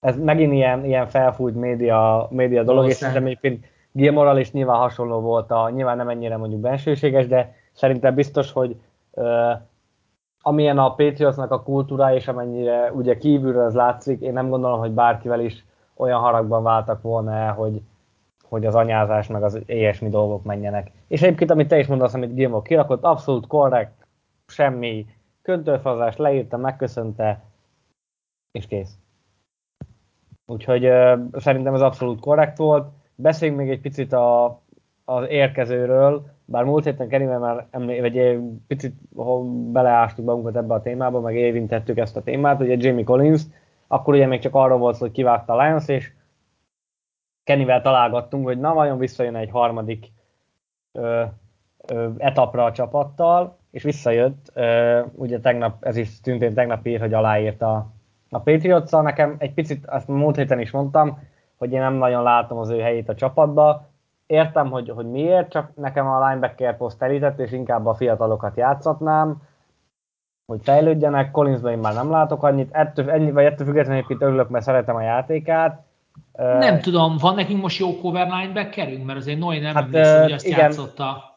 [0.00, 5.20] ez megint ilyen, ilyen felfújt média, média dolog, és szerintem egyébként Gilmoral is nyilván hasonló
[5.20, 8.76] volt, a, nyilván nem ennyire mondjuk bensőséges, de szerintem biztos, hogy
[9.10, 9.52] uh,
[10.42, 14.90] amilyen a Patriotsnak a kultúrája, és amennyire ugye kívülről ez látszik, én nem gondolom, hogy
[14.90, 15.64] bárkivel is
[15.94, 17.80] olyan haragban váltak volna el, hogy,
[18.42, 20.90] hogy az anyázás meg az ilyesmi dolgok menjenek.
[21.08, 24.06] És egyébként, amit te is mondasz, amit Gilmore kirakott, abszolút korrekt,
[24.46, 25.06] semmi
[25.42, 27.42] köntőfazás, leírta, megköszönte,
[28.50, 28.98] és kész.
[30.46, 32.92] Úgyhogy uh, szerintem ez abszolút korrekt volt.
[33.14, 34.61] Beszéljünk még egy picit a,
[35.04, 38.94] az érkezőről, bár múlt héten Kerivel már emlé, vagy egy picit
[39.72, 43.42] beleástuk magunkat ebbe a témába, meg érintettük ezt a témát, ugye Jamie Collins,
[43.86, 46.12] akkor ugye még csak arról volt hogy kivágta a Lions, és
[47.44, 50.12] Kennyvel találgattunk, hogy na vajon visszajön egy harmadik
[50.92, 51.22] ö,
[51.86, 57.14] ö, etapra a csapattal, és visszajött, ö, ugye tegnap, ez is szintén tegnap ír, hogy
[57.14, 57.86] aláírt a,
[58.30, 61.18] a patriots nekem egy picit, azt múlt héten is mondtam,
[61.56, 63.91] hogy én nem nagyon látom az ő helyét a csapatba,
[64.32, 69.42] értem, hogy, hogy miért, csak nekem a linebacker poszt elített, és inkább a fiatalokat játszatnám,
[70.46, 74.48] hogy fejlődjenek, Collinsban én már nem látok annyit, ettől, ennyi, vagy ettől függetlenül itt örülök,
[74.48, 75.82] mert szeretem a játékát.
[76.36, 80.22] Nem uh, tudom, van nekünk most jó cover linebackerünk, mert azért Noé nem hát, emlékszem,
[80.22, 81.30] hogy azt igen, játszotta.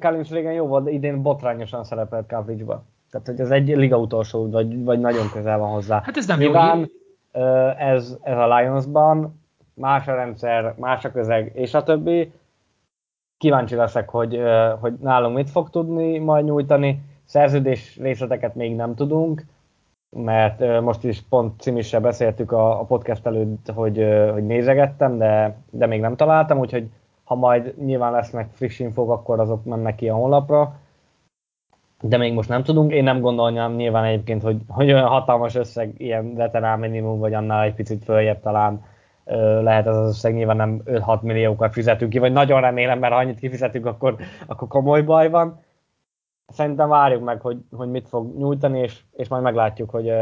[0.00, 2.84] Collins régen jó volt, de idén botrányosan szerepelt coverage-ba.
[3.10, 6.00] Tehát, hogy ez egy liga utolsó, vagy, vagy nagyon közel van hozzá.
[6.04, 7.42] Hát ez nem Nyilván, jó.
[7.78, 9.40] Ez, ez a Lionsban,
[9.74, 12.32] más a rendszer, más a közeg, és a többi.
[13.40, 14.40] Kíváncsi leszek, hogy,
[14.80, 17.02] hogy nálunk mit fog tudni majd nyújtani.
[17.24, 19.44] Szerződés részleteket még nem tudunk,
[20.16, 26.00] mert most is pont címissel beszéltük a, podcast előtt, hogy, hogy nézegettem, de, de még
[26.00, 26.88] nem találtam, úgyhogy
[27.24, 30.74] ha majd nyilván lesznek friss infók, akkor azok mennek ki a honlapra,
[32.00, 32.92] de még most nem tudunk.
[32.92, 37.62] Én nem gondolnám nyilván egyébként, hogy, hogy olyan hatalmas összeg, ilyen veterán minimum, vagy annál
[37.64, 38.84] egy picit följebb talán
[39.62, 43.18] lehet ez az összeg, nyilván nem 5-6 milliókat fizetünk ki, vagy nagyon remélem, mert ha
[43.18, 44.16] annyit kifizetünk, akkor,
[44.46, 45.60] akkor komoly baj van.
[46.48, 50.12] Szerintem várjuk meg, hogy, hogy mit fog nyújtani, és, és majd meglátjuk, hogy,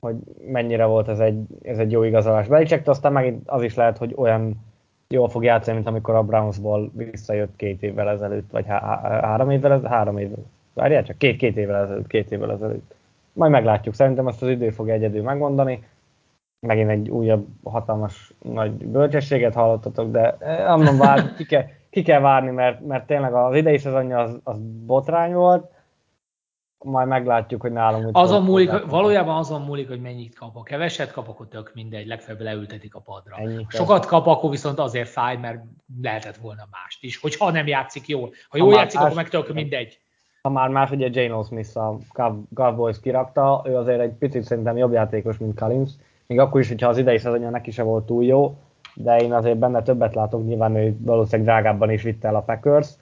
[0.00, 0.16] hogy
[0.46, 2.46] mennyire volt ez egy, ez egy jó igazolás.
[2.46, 4.64] Belicsektől aztán megint az is lehet, hogy olyan
[5.08, 9.50] jól fog játszani, mint amikor a Brownsból visszajött két évvel ezelőtt, vagy há- há- három
[9.50, 10.44] évvel ezelőtt, három évvel.
[10.72, 12.94] Várjál csak, két, két évvel ezelőtt, két évvel ezelőtt.
[13.32, 15.84] Majd meglátjuk, szerintem azt az idő fog egyedül megmondani
[16.66, 20.36] megint egy újabb hatalmas nagy bölcsességet hallottatok, de
[20.68, 24.40] mondom, eh, vár, ki, kell, ki kell várni, mert, mert tényleg az idei szezonja az,
[24.44, 25.70] az botrány volt,
[26.86, 28.08] majd meglátjuk, hogy nálunk...
[28.12, 30.54] Azon múlik, hogy, valójában azon múlik, hogy mennyit kap.
[30.54, 33.36] Ha keveset kap, akkor tök mindegy, legfeljebb leültetik a padra.
[33.36, 35.64] Ennyi Sokat kap, akkor viszont azért fáj, mert
[36.02, 37.20] lehetett volna mást is.
[37.20, 38.30] Hogyha nem játszik jól.
[38.48, 39.98] Ha jól ha játszik, más, akkor meg tök mindegy.
[40.42, 41.98] Ha már más, ugye Jane Smith a
[42.54, 45.90] Cowboys kirakta, ő azért egy picit szerintem jobb játékos, mint Collins,
[46.26, 48.56] még akkor is, hogyha az idei szezonja neki se volt túl jó,
[48.94, 52.94] de én azért benne többet látok, nyilván ő valószínűleg drágábban is vitte el a Packers,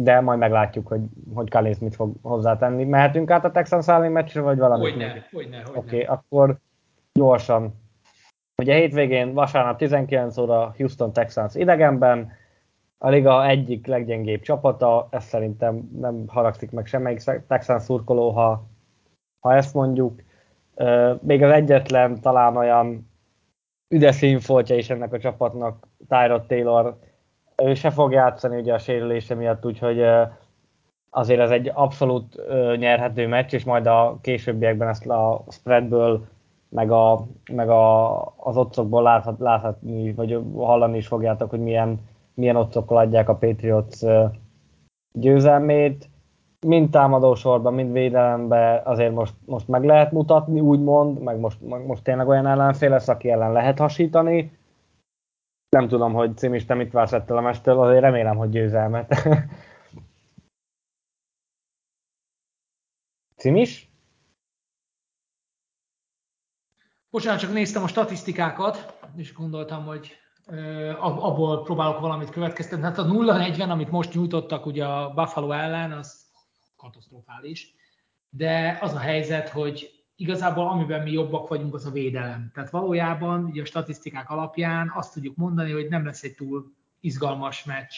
[0.00, 1.00] de majd meglátjuk, hogy,
[1.34, 2.84] hogy Collins mit fog hozzátenni.
[2.84, 4.82] Mehetünk át a Texans elleni meccsre, vagy valami?
[4.82, 5.78] Hogyne, hogyne, hogyne.
[5.78, 6.58] Oké, okay, akkor
[7.12, 7.80] gyorsan.
[8.62, 12.32] Ugye hétvégén vasárnap 19 óra Houston Texans idegenben,
[12.98, 18.66] a liga egyik leggyengébb csapata, ez szerintem nem haragszik meg semmelyik Texans szurkoló, ha,
[19.40, 20.22] ha ezt mondjuk
[21.20, 23.10] még az egyetlen talán olyan
[23.88, 26.98] üdes színfoltja is ennek a csapatnak, Tyrod Taylor,
[27.56, 30.04] ő se fog játszani ugye a sérülése miatt, úgyhogy
[31.10, 32.40] azért ez egy abszolút
[32.76, 36.26] nyerhető meccs, és majd a későbbiekben ezt a spreadből,
[36.68, 42.00] meg, a, meg a, az otcokból láthat, láthatni, vagy hallani is fogjátok, hogy milyen,
[42.34, 43.98] milyen otcokkal adják a Patriots
[45.12, 46.08] győzelmét
[46.66, 52.28] mind támadósorban, mind védelemben azért most, most meg lehet mutatni, úgymond, meg most, most tényleg
[52.28, 54.58] olyan ellenfél lesz, aki ellen lehet hasítani.
[55.68, 59.14] Nem tudom, hogy Cimiste mit vársz ettől a mestől, azért remélem, hogy győzelmet.
[63.36, 63.90] Cimis?
[67.10, 70.16] Bocsánat, csak néztem a statisztikákat, és gondoltam, hogy
[71.00, 72.84] abból próbálok valamit következtetni.
[72.84, 76.21] Hát a 0-40, amit most nyújtottak ugye a Buffalo ellen, az
[76.82, 77.74] katasztrofális,
[78.30, 82.50] de az a helyzet, hogy igazából amiben mi jobbak vagyunk, az a védelem.
[82.54, 87.64] Tehát valójában ugye a statisztikák alapján azt tudjuk mondani, hogy nem lesz egy túl izgalmas
[87.64, 87.94] meccs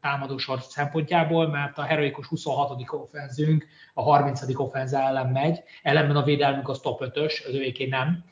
[0.00, 2.90] támadósor szempontjából, mert a heroikus 26.
[2.90, 4.58] offenzünk a 30.
[4.58, 8.24] offenz ellen megy, ellenben a védelmünk az top 5-ös, az övéké nem,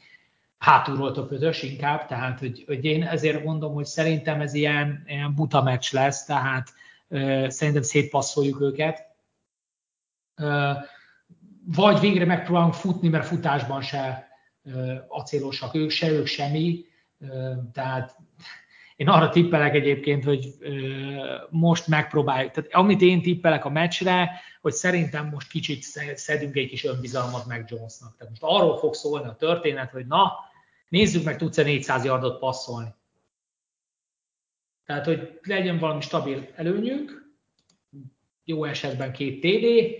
[0.58, 5.34] hátulról top 5-ös inkább, tehát hogy, hogy én ezért mondom, hogy szerintem ez ilyen, ilyen
[5.34, 6.72] buta meccs lesz, tehát
[7.08, 9.05] ö, szerintem szétpasszoljuk őket,
[11.66, 14.28] vagy végre megpróbálunk futni, mert futásban se
[15.08, 16.84] acélosak ők, se ők semmi,
[17.72, 18.16] tehát
[18.96, 20.54] én arra tippelek egyébként, hogy
[21.50, 22.52] most megpróbáljuk.
[22.52, 25.82] Tehát amit én tippelek a meccsre, hogy szerintem most kicsit
[26.14, 28.16] szedünk egy kis önbizalmat meg Jonesnak.
[28.16, 30.32] Tehát most arról fog szólni a történet, hogy na,
[30.88, 32.94] nézzük meg, tudsz-e 400 yardot passzolni.
[34.84, 37.34] Tehát, hogy legyen valami stabil előnyünk,
[38.44, 39.94] jó esetben két TD,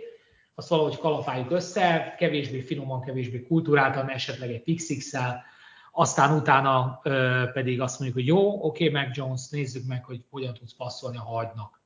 [0.59, 5.13] azt valahogy kalapáljuk össze, kevésbé finoman, kevésbé kultúráltan, esetleg egy pixix
[5.99, 10.55] aztán utána ö, pedig azt mondjuk, hogy jó, oké, meg Jones, nézzük meg, hogy hogyan
[10.55, 11.81] tudsz passzolni, ha hagynak.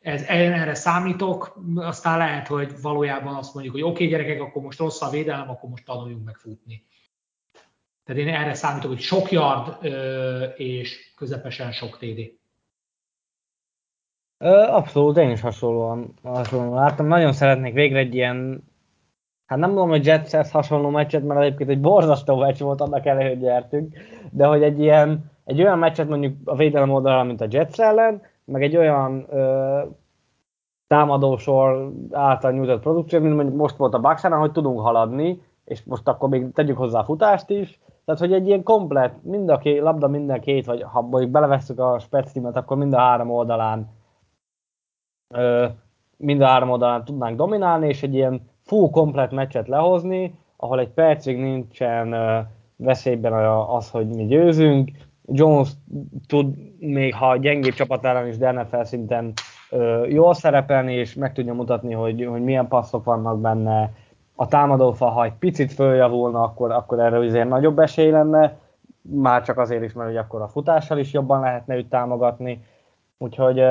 [0.00, 5.02] Ez, erre számítok, aztán lehet, hogy valójában azt mondjuk, hogy oké, gyerekek, akkor most rossz
[5.02, 6.86] a védelem, akkor most tanuljunk meg futni.
[8.04, 12.37] Tehát én erre számítok, hogy sok yard ö, és közepesen sok TD.
[14.38, 17.06] Abszolút, én is hasonlóan, hasonlóan láttam.
[17.06, 18.64] Nagyon szeretnék végre egy ilyen,
[19.46, 23.28] hát nem mondom, hogy Jetshez hasonló meccset, mert egyébként egy borzasztó meccs volt, annak ellenére,
[23.28, 23.96] hogy gyertünk,
[24.30, 28.22] de hogy egy ilyen, egy olyan meccset mondjuk a védelem oldalán, mint a Jets ellen,
[28.44, 29.82] meg egy olyan ö,
[30.86, 36.08] támadósor által nyújtott produkció, mint mondjuk most volt a bucks hogy tudunk haladni, és most
[36.08, 39.80] akkor még tegyük hozzá a futást is, tehát, hogy egy ilyen komplet, mind a két,
[39.80, 43.96] labda minden két, vagy ha mondjuk belevesszük a specimet, akkor mind a három oldalán
[46.16, 50.88] mind a három oldalán tudnánk dominálni, és egy ilyen full komplet meccset lehozni, ahol egy
[50.88, 52.14] percig nincsen
[52.76, 53.32] veszélyben
[53.68, 54.90] az, hogy mi győzünk.
[55.32, 55.68] Jones
[56.26, 59.32] tud még, ha gyengébb csapat ellen is, de NFL szinten
[60.08, 63.92] jól szerepelni, és meg tudja mutatni, hogy, hogy milyen passzok vannak benne.
[64.34, 68.56] A támadófa, ha egy picit följavulna, akkor, akkor erre azért nagyobb esély lenne,
[69.00, 72.64] már csak azért is, mert hogy akkor a futással is jobban lehetne őt támogatni.
[73.18, 73.62] Úgyhogy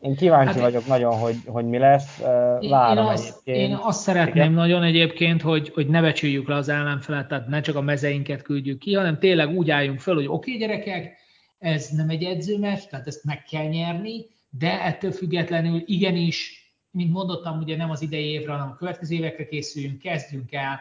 [0.00, 2.18] én kíváncsi hát, vagyok nagyon, hogy, hogy mi lesz.
[2.60, 3.70] Várom én azt, egyébként.
[3.70, 4.52] Én azt szeretném Igen.
[4.52, 8.78] nagyon egyébként, hogy, hogy ne becsüljük le az ellenfelet, tehát ne csak a mezeinket küldjük
[8.78, 11.16] ki, hanem tényleg úgy álljunk föl, hogy oké okay, gyerekek,
[11.58, 17.58] ez nem egy edzőmes, tehát ezt meg kell nyerni, de ettől függetlenül igenis, mint mondottam,
[17.58, 20.80] ugye nem az idei évre, hanem a következő évekre készüljünk, kezdjünk el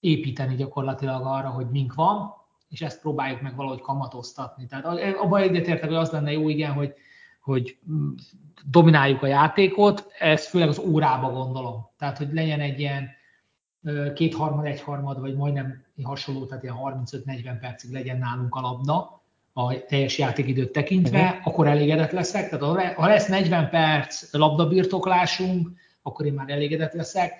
[0.00, 2.34] építeni gyakorlatilag arra, hogy mink van,
[2.68, 4.66] és ezt próbáljuk meg valahogy kamatoztatni.
[4.66, 6.94] Tehát abban egyetértek, hogy az lenne jó, igen, hogy
[7.40, 7.78] hogy
[8.70, 11.88] domináljuk a játékot, ez főleg az órába gondolom.
[11.98, 13.08] Tehát, hogy legyen egy ilyen
[14.14, 19.22] kétharmad, egyharmad, vagy majdnem hasonló, tehát ilyen 35-40 percig legyen nálunk a labda,
[19.52, 21.46] a teljes játékidőt tekintve, uh-huh.
[21.46, 22.48] akkor elégedett leszek.
[22.48, 25.70] Tehát ha lesz 40 perc labdabirtoklásunk,
[26.02, 27.32] akkor én már elégedett leszek.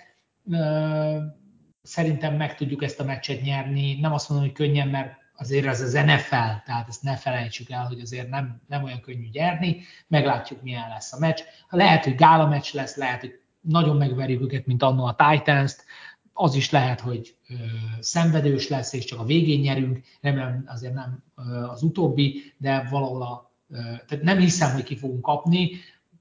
[1.82, 4.00] Szerintem meg tudjuk ezt a meccset nyerni.
[4.00, 7.86] Nem azt mondom, hogy könnyen, mert azért ez az NFL, tehát ezt ne felejtsük el,
[7.86, 11.40] hogy azért nem, nem olyan könnyű gyerni, meglátjuk milyen lesz a meccs.
[11.68, 15.84] Lehet, hogy gála meccs lesz, lehet, hogy nagyon megverjük őket, mint annó a Titans-t,
[16.32, 17.54] az is lehet, hogy ö,
[18.00, 23.22] szenvedős lesz, és csak a végén nyerünk, remélem azért nem ö, az utóbbi, de valahol
[23.22, 25.70] a, ö, tehát nem hiszem, hogy ki fogunk kapni,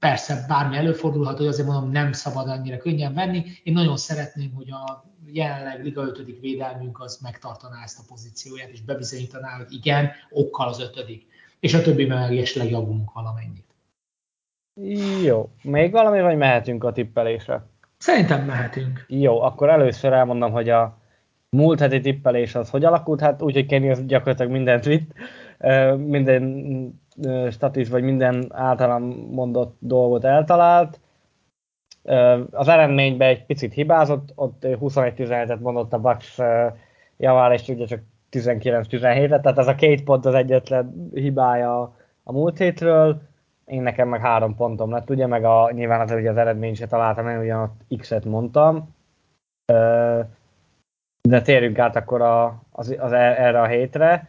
[0.00, 3.44] persze bármi előfordulhat, hogy azért mondom, nem szabad annyira könnyen venni.
[3.62, 6.40] Én nagyon szeretném, hogy a jelenleg Liga 5.
[6.40, 11.26] védelmünk az megtartaná ezt a pozícióját, és bebizonyítaná, hogy igen, okkal az ötödik.
[11.60, 13.68] És a többi meg esetleg javulunk valamennyit.
[15.22, 15.50] Jó.
[15.62, 17.66] Még valami, vagy mehetünk a tippelésre?
[17.98, 19.04] Szerintem mehetünk.
[19.08, 20.98] Jó, akkor először elmondom, hogy a
[21.48, 25.12] múlt heti tippelés az hogy alakult, hát úgy, hogy Kenny az gyakorlatilag mindent vitt,
[25.96, 27.00] minden
[27.50, 31.00] statis, vagy minden általam mondott dolgot eltalált,
[32.50, 36.38] az eredményben egy picit hibázott, ott 21-17-et mondott a Bucks
[37.16, 38.00] javál, és ugye csak
[38.30, 43.20] 19-17-et, tehát ez a két pont az egyetlen hibája a múlt hétről,
[43.64, 46.86] én nekem meg három pontom lett, ugye, meg a, nyilván az, ugye az eredményt se
[46.86, 48.94] találtam, én ugyan X-et mondtam,
[51.28, 54.28] de térjünk át akkor a, az, az, erre a hétre.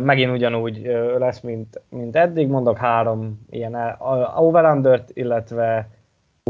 [0.00, 0.82] Megint ugyanúgy
[1.18, 3.96] lesz, mint, mint eddig, mondok három ilyen
[4.36, 5.88] over illetve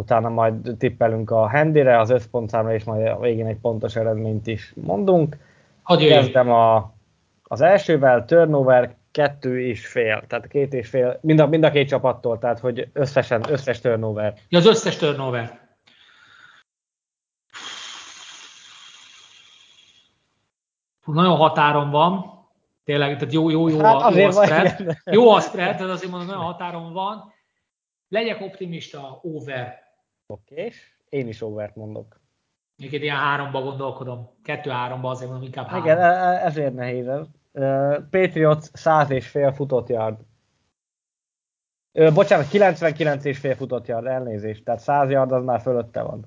[0.01, 4.73] utána majd tippelünk a handire, az összpontszámra, és majd a végén egy pontos eredményt is
[4.77, 5.37] mondunk.
[5.83, 6.93] Hogy Kezdem a,
[7.43, 11.89] az elsővel, turnover kettő és fél, tehát két és fél, mind a, mind a két
[11.89, 14.35] csapattól, tehát hogy összesen, összes turnover.
[14.49, 15.59] Ja, az összes turnover.
[21.05, 22.40] Nagyon határon van,
[22.91, 24.97] tényleg, tehát jó, jó, jó, hát a, jó a spread.
[25.05, 27.33] Jó a spread, tehát azért mondom, nagyon határon van.
[28.09, 29.79] Legyek optimista, over.
[30.27, 30.77] Oké, és
[31.09, 32.21] én is overt mondok.
[32.77, 34.31] Még ilyen háromba gondolkodom.
[34.43, 35.85] Kettő-háromba azért mondom, inkább három.
[35.85, 37.27] Igen, e- e- ezért nehéz ez.
[38.11, 40.21] Patriots 100 és fél futott yard.
[41.93, 44.65] Uh, bocsánat, 99 és fél futott yard, elnézést.
[44.65, 46.25] Tehát 100 yard az már fölötte van.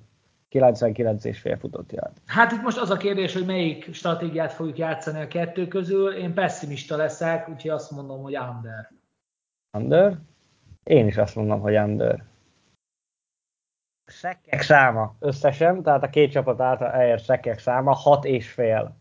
[0.53, 2.17] 99,5 futott yard.
[2.25, 6.13] Hát itt most az a kérdés, hogy melyik stratégiát fogjuk játszani a kettő közül.
[6.13, 8.91] Én pessimista leszek, úgyhogy azt mondom, hogy under.
[9.77, 10.17] Under?
[10.83, 12.23] Én is azt mondom, hogy under.
[14.05, 18.95] Szekkek száma összesen, tehát a két csapat által elért szekkek száma 6 és fél.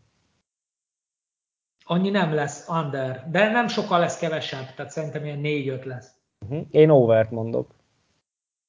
[1.85, 6.15] Annyi nem lesz under, de nem sokkal lesz kevesebb, tehát szerintem ilyen 4-5 lesz.
[6.45, 6.67] Uh-huh.
[6.69, 7.75] Én overt mondok.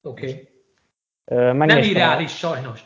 [0.01, 0.29] Oké.
[0.29, 0.54] Okay.
[1.25, 2.85] Uh, nem irreális, sajnos.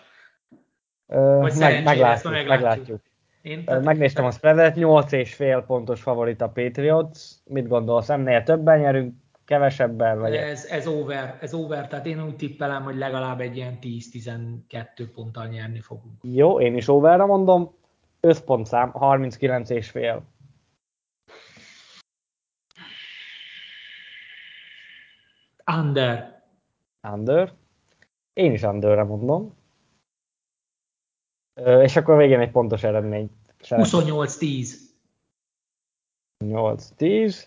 [1.08, 2.48] Vagy meg, meglátjuk, meglátjuk.
[2.48, 3.02] meglátjuk.
[3.42, 7.20] Én, uh, megnéztem a spreadet, 8,5 pontos favorit a Patriots.
[7.46, 9.14] Mit gondolsz, ennél többen nyerünk,
[9.46, 10.20] kevesebben?
[10.20, 15.10] Vagy ez, ez, over, ez over, tehát én úgy tippelem, hogy legalább egy ilyen 10-12
[15.14, 16.14] ponttal nyerni fogunk.
[16.22, 17.74] Jó, én is overra mondom,
[18.20, 20.24] összpontszám 39 és fél.
[25.78, 26.44] Under.
[27.14, 27.54] Under.
[28.40, 29.54] Én is underre mondom.
[31.82, 33.30] És akkor végén egy pontos eredmény.
[33.64, 34.70] 28-10.
[36.46, 37.44] 8-10.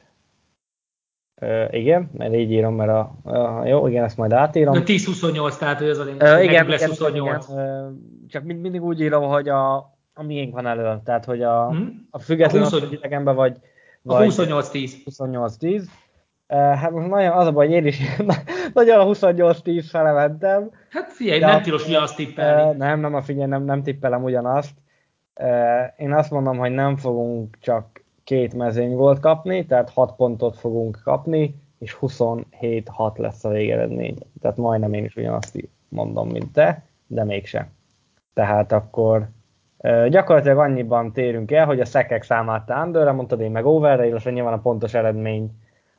[1.40, 4.74] Uh, igen, mert így írom, mert a, a jó, igen, ezt majd átírom.
[4.76, 7.48] 10-28, tehát hogy az a lényeg, igen, lesz 28.
[7.48, 9.76] Igen, csak mind, mindig úgy írom, hogy a,
[10.12, 12.06] a miénk van elő, tehát hogy a, hmm?
[12.10, 12.80] a független, a 20...
[12.80, 13.56] hogy idegenben vagy,
[14.02, 14.92] vagy 28-10.
[15.04, 15.84] 28-10.
[16.58, 18.00] Hát most nagyon az a baj, hogy én is
[18.74, 20.70] nagyon a 28-10 fele mentem.
[20.90, 22.76] Hát figyelj, nem tilos azt tippelni.
[22.78, 24.74] Nem, nem, a figyelj, nem, nem tippelem ugyanazt.
[25.96, 31.00] Én azt mondom, hogy nem fogunk csak két mezőny volt kapni, tehát 6 pontot fogunk
[31.04, 34.18] kapni, és 27-6 lesz a végeredmény.
[34.40, 37.66] Tehát majdnem én is ugyanazt mondom, mint te, de mégsem.
[38.34, 39.28] Tehát akkor
[40.08, 44.30] gyakorlatilag annyiban térünk el, hogy a szekek számát te underre mondtad, én meg overre, illetve
[44.30, 45.50] nyilván a pontos eredmény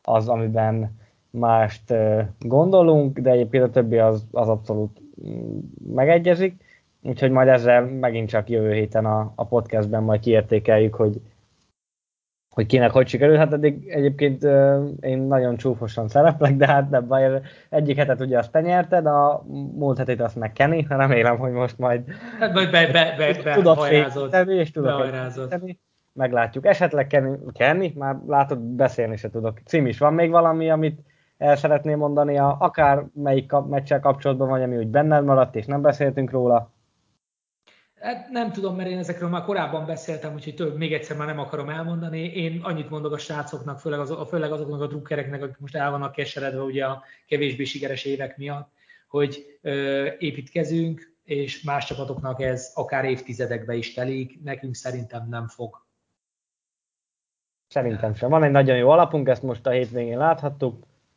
[0.04, 1.94] az, amiben mást
[2.40, 5.60] gondolunk, de egyébként a többi az, az abszolút mm,
[5.94, 6.62] megegyezik.
[7.02, 11.22] Úgyhogy majd ezzel megint csak jövő héten a, a podcastben majd kiértékeljük, hogy
[12.54, 13.38] hogy kinek hogy sikerült.
[13.38, 14.44] Hát eddig egyébként
[15.00, 19.44] én nagyon csúfosan szereplek, de hát nem baj, egyik hetet ugye azt te nyerted, a
[19.76, 22.04] múlt hetét azt meg Kenny, remélem, hogy most majd
[22.40, 23.78] hát majd be, be, be, be, tudod
[24.48, 25.80] és fékíteni.
[26.14, 26.66] Meglátjuk.
[26.66, 29.60] Esetleg Kenny, Kenny, már látod, beszélni se tudok.
[29.66, 31.00] Cím is van még valami, amit
[31.38, 35.66] el szeretném mondani, a, akár melyik kap, meccsel kapcsolatban vagy, ami úgy benned maradt, és
[35.66, 36.72] nem beszéltünk róla.
[38.00, 41.40] Hát nem tudom, mert én ezekről már korábban beszéltem, úgyhogy több, még egyszer már nem
[41.40, 42.20] akarom elmondani.
[42.20, 46.12] Én annyit mondok a srácoknak, főleg, az, főleg azoknak a drukkereknek, akik most el vannak
[46.12, 48.72] keseredve ugye a kevésbé sikeres évek miatt,
[49.08, 55.83] hogy ö, építkezünk, és más csapatoknak ez akár évtizedekbe is telik, nekünk szerintem nem fog.
[57.74, 58.30] Szerintem sem.
[58.30, 60.76] Van egy nagyon jó alapunk, ezt most a hétvégén láthattuk.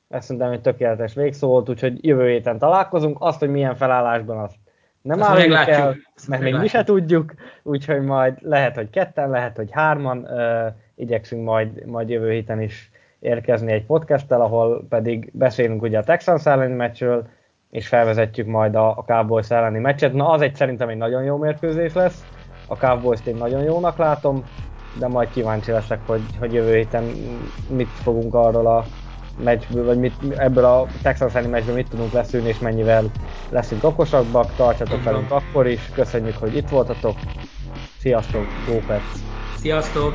[0.08, 3.16] Ezt szerintem egy tökéletes végszó volt, úgyhogy jövő héten találkozunk.
[3.20, 4.54] Azt, hogy milyen felállásban, azt
[5.02, 5.96] nem állunk el,
[6.28, 11.44] mert még mi se tudjuk, úgyhogy majd lehet, hogy ketten, lehet, hogy hárman, uh, igyekszünk
[11.44, 16.74] majd, majd jövő héten is érkezni egy podcasttel, ahol pedig beszélünk ugye a Texans elleni
[16.74, 17.28] meccsről,
[17.70, 20.12] és felvezetjük majd a, a Cowboys elleni meccset.
[20.12, 22.24] Na, az egy szerintem egy nagyon jó mérkőzés lesz.
[22.68, 24.44] A Cowboys-t én nagyon jónak látom,
[24.98, 27.04] de majd kíváncsi leszek, hogy, hogy jövő héten
[27.68, 28.86] mit fogunk arról a
[29.42, 33.04] meccsből, vagy mit, ebből a Texas elleni meccsből mit tudunk leszűrni, és mennyivel
[33.50, 34.54] leszünk okosabbak.
[34.56, 35.80] Tartsatok velünk akkor is.
[35.94, 37.16] Köszönjük, hogy itt voltatok.
[37.98, 39.02] Sziasztok, Gópec!
[39.56, 40.14] Sziasztok!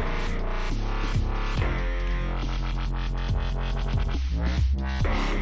[5.03, 5.40] Thank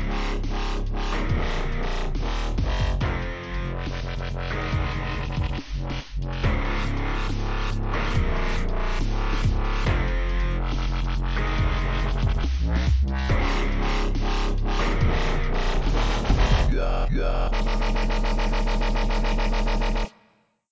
[17.12, 17.99] Yeah.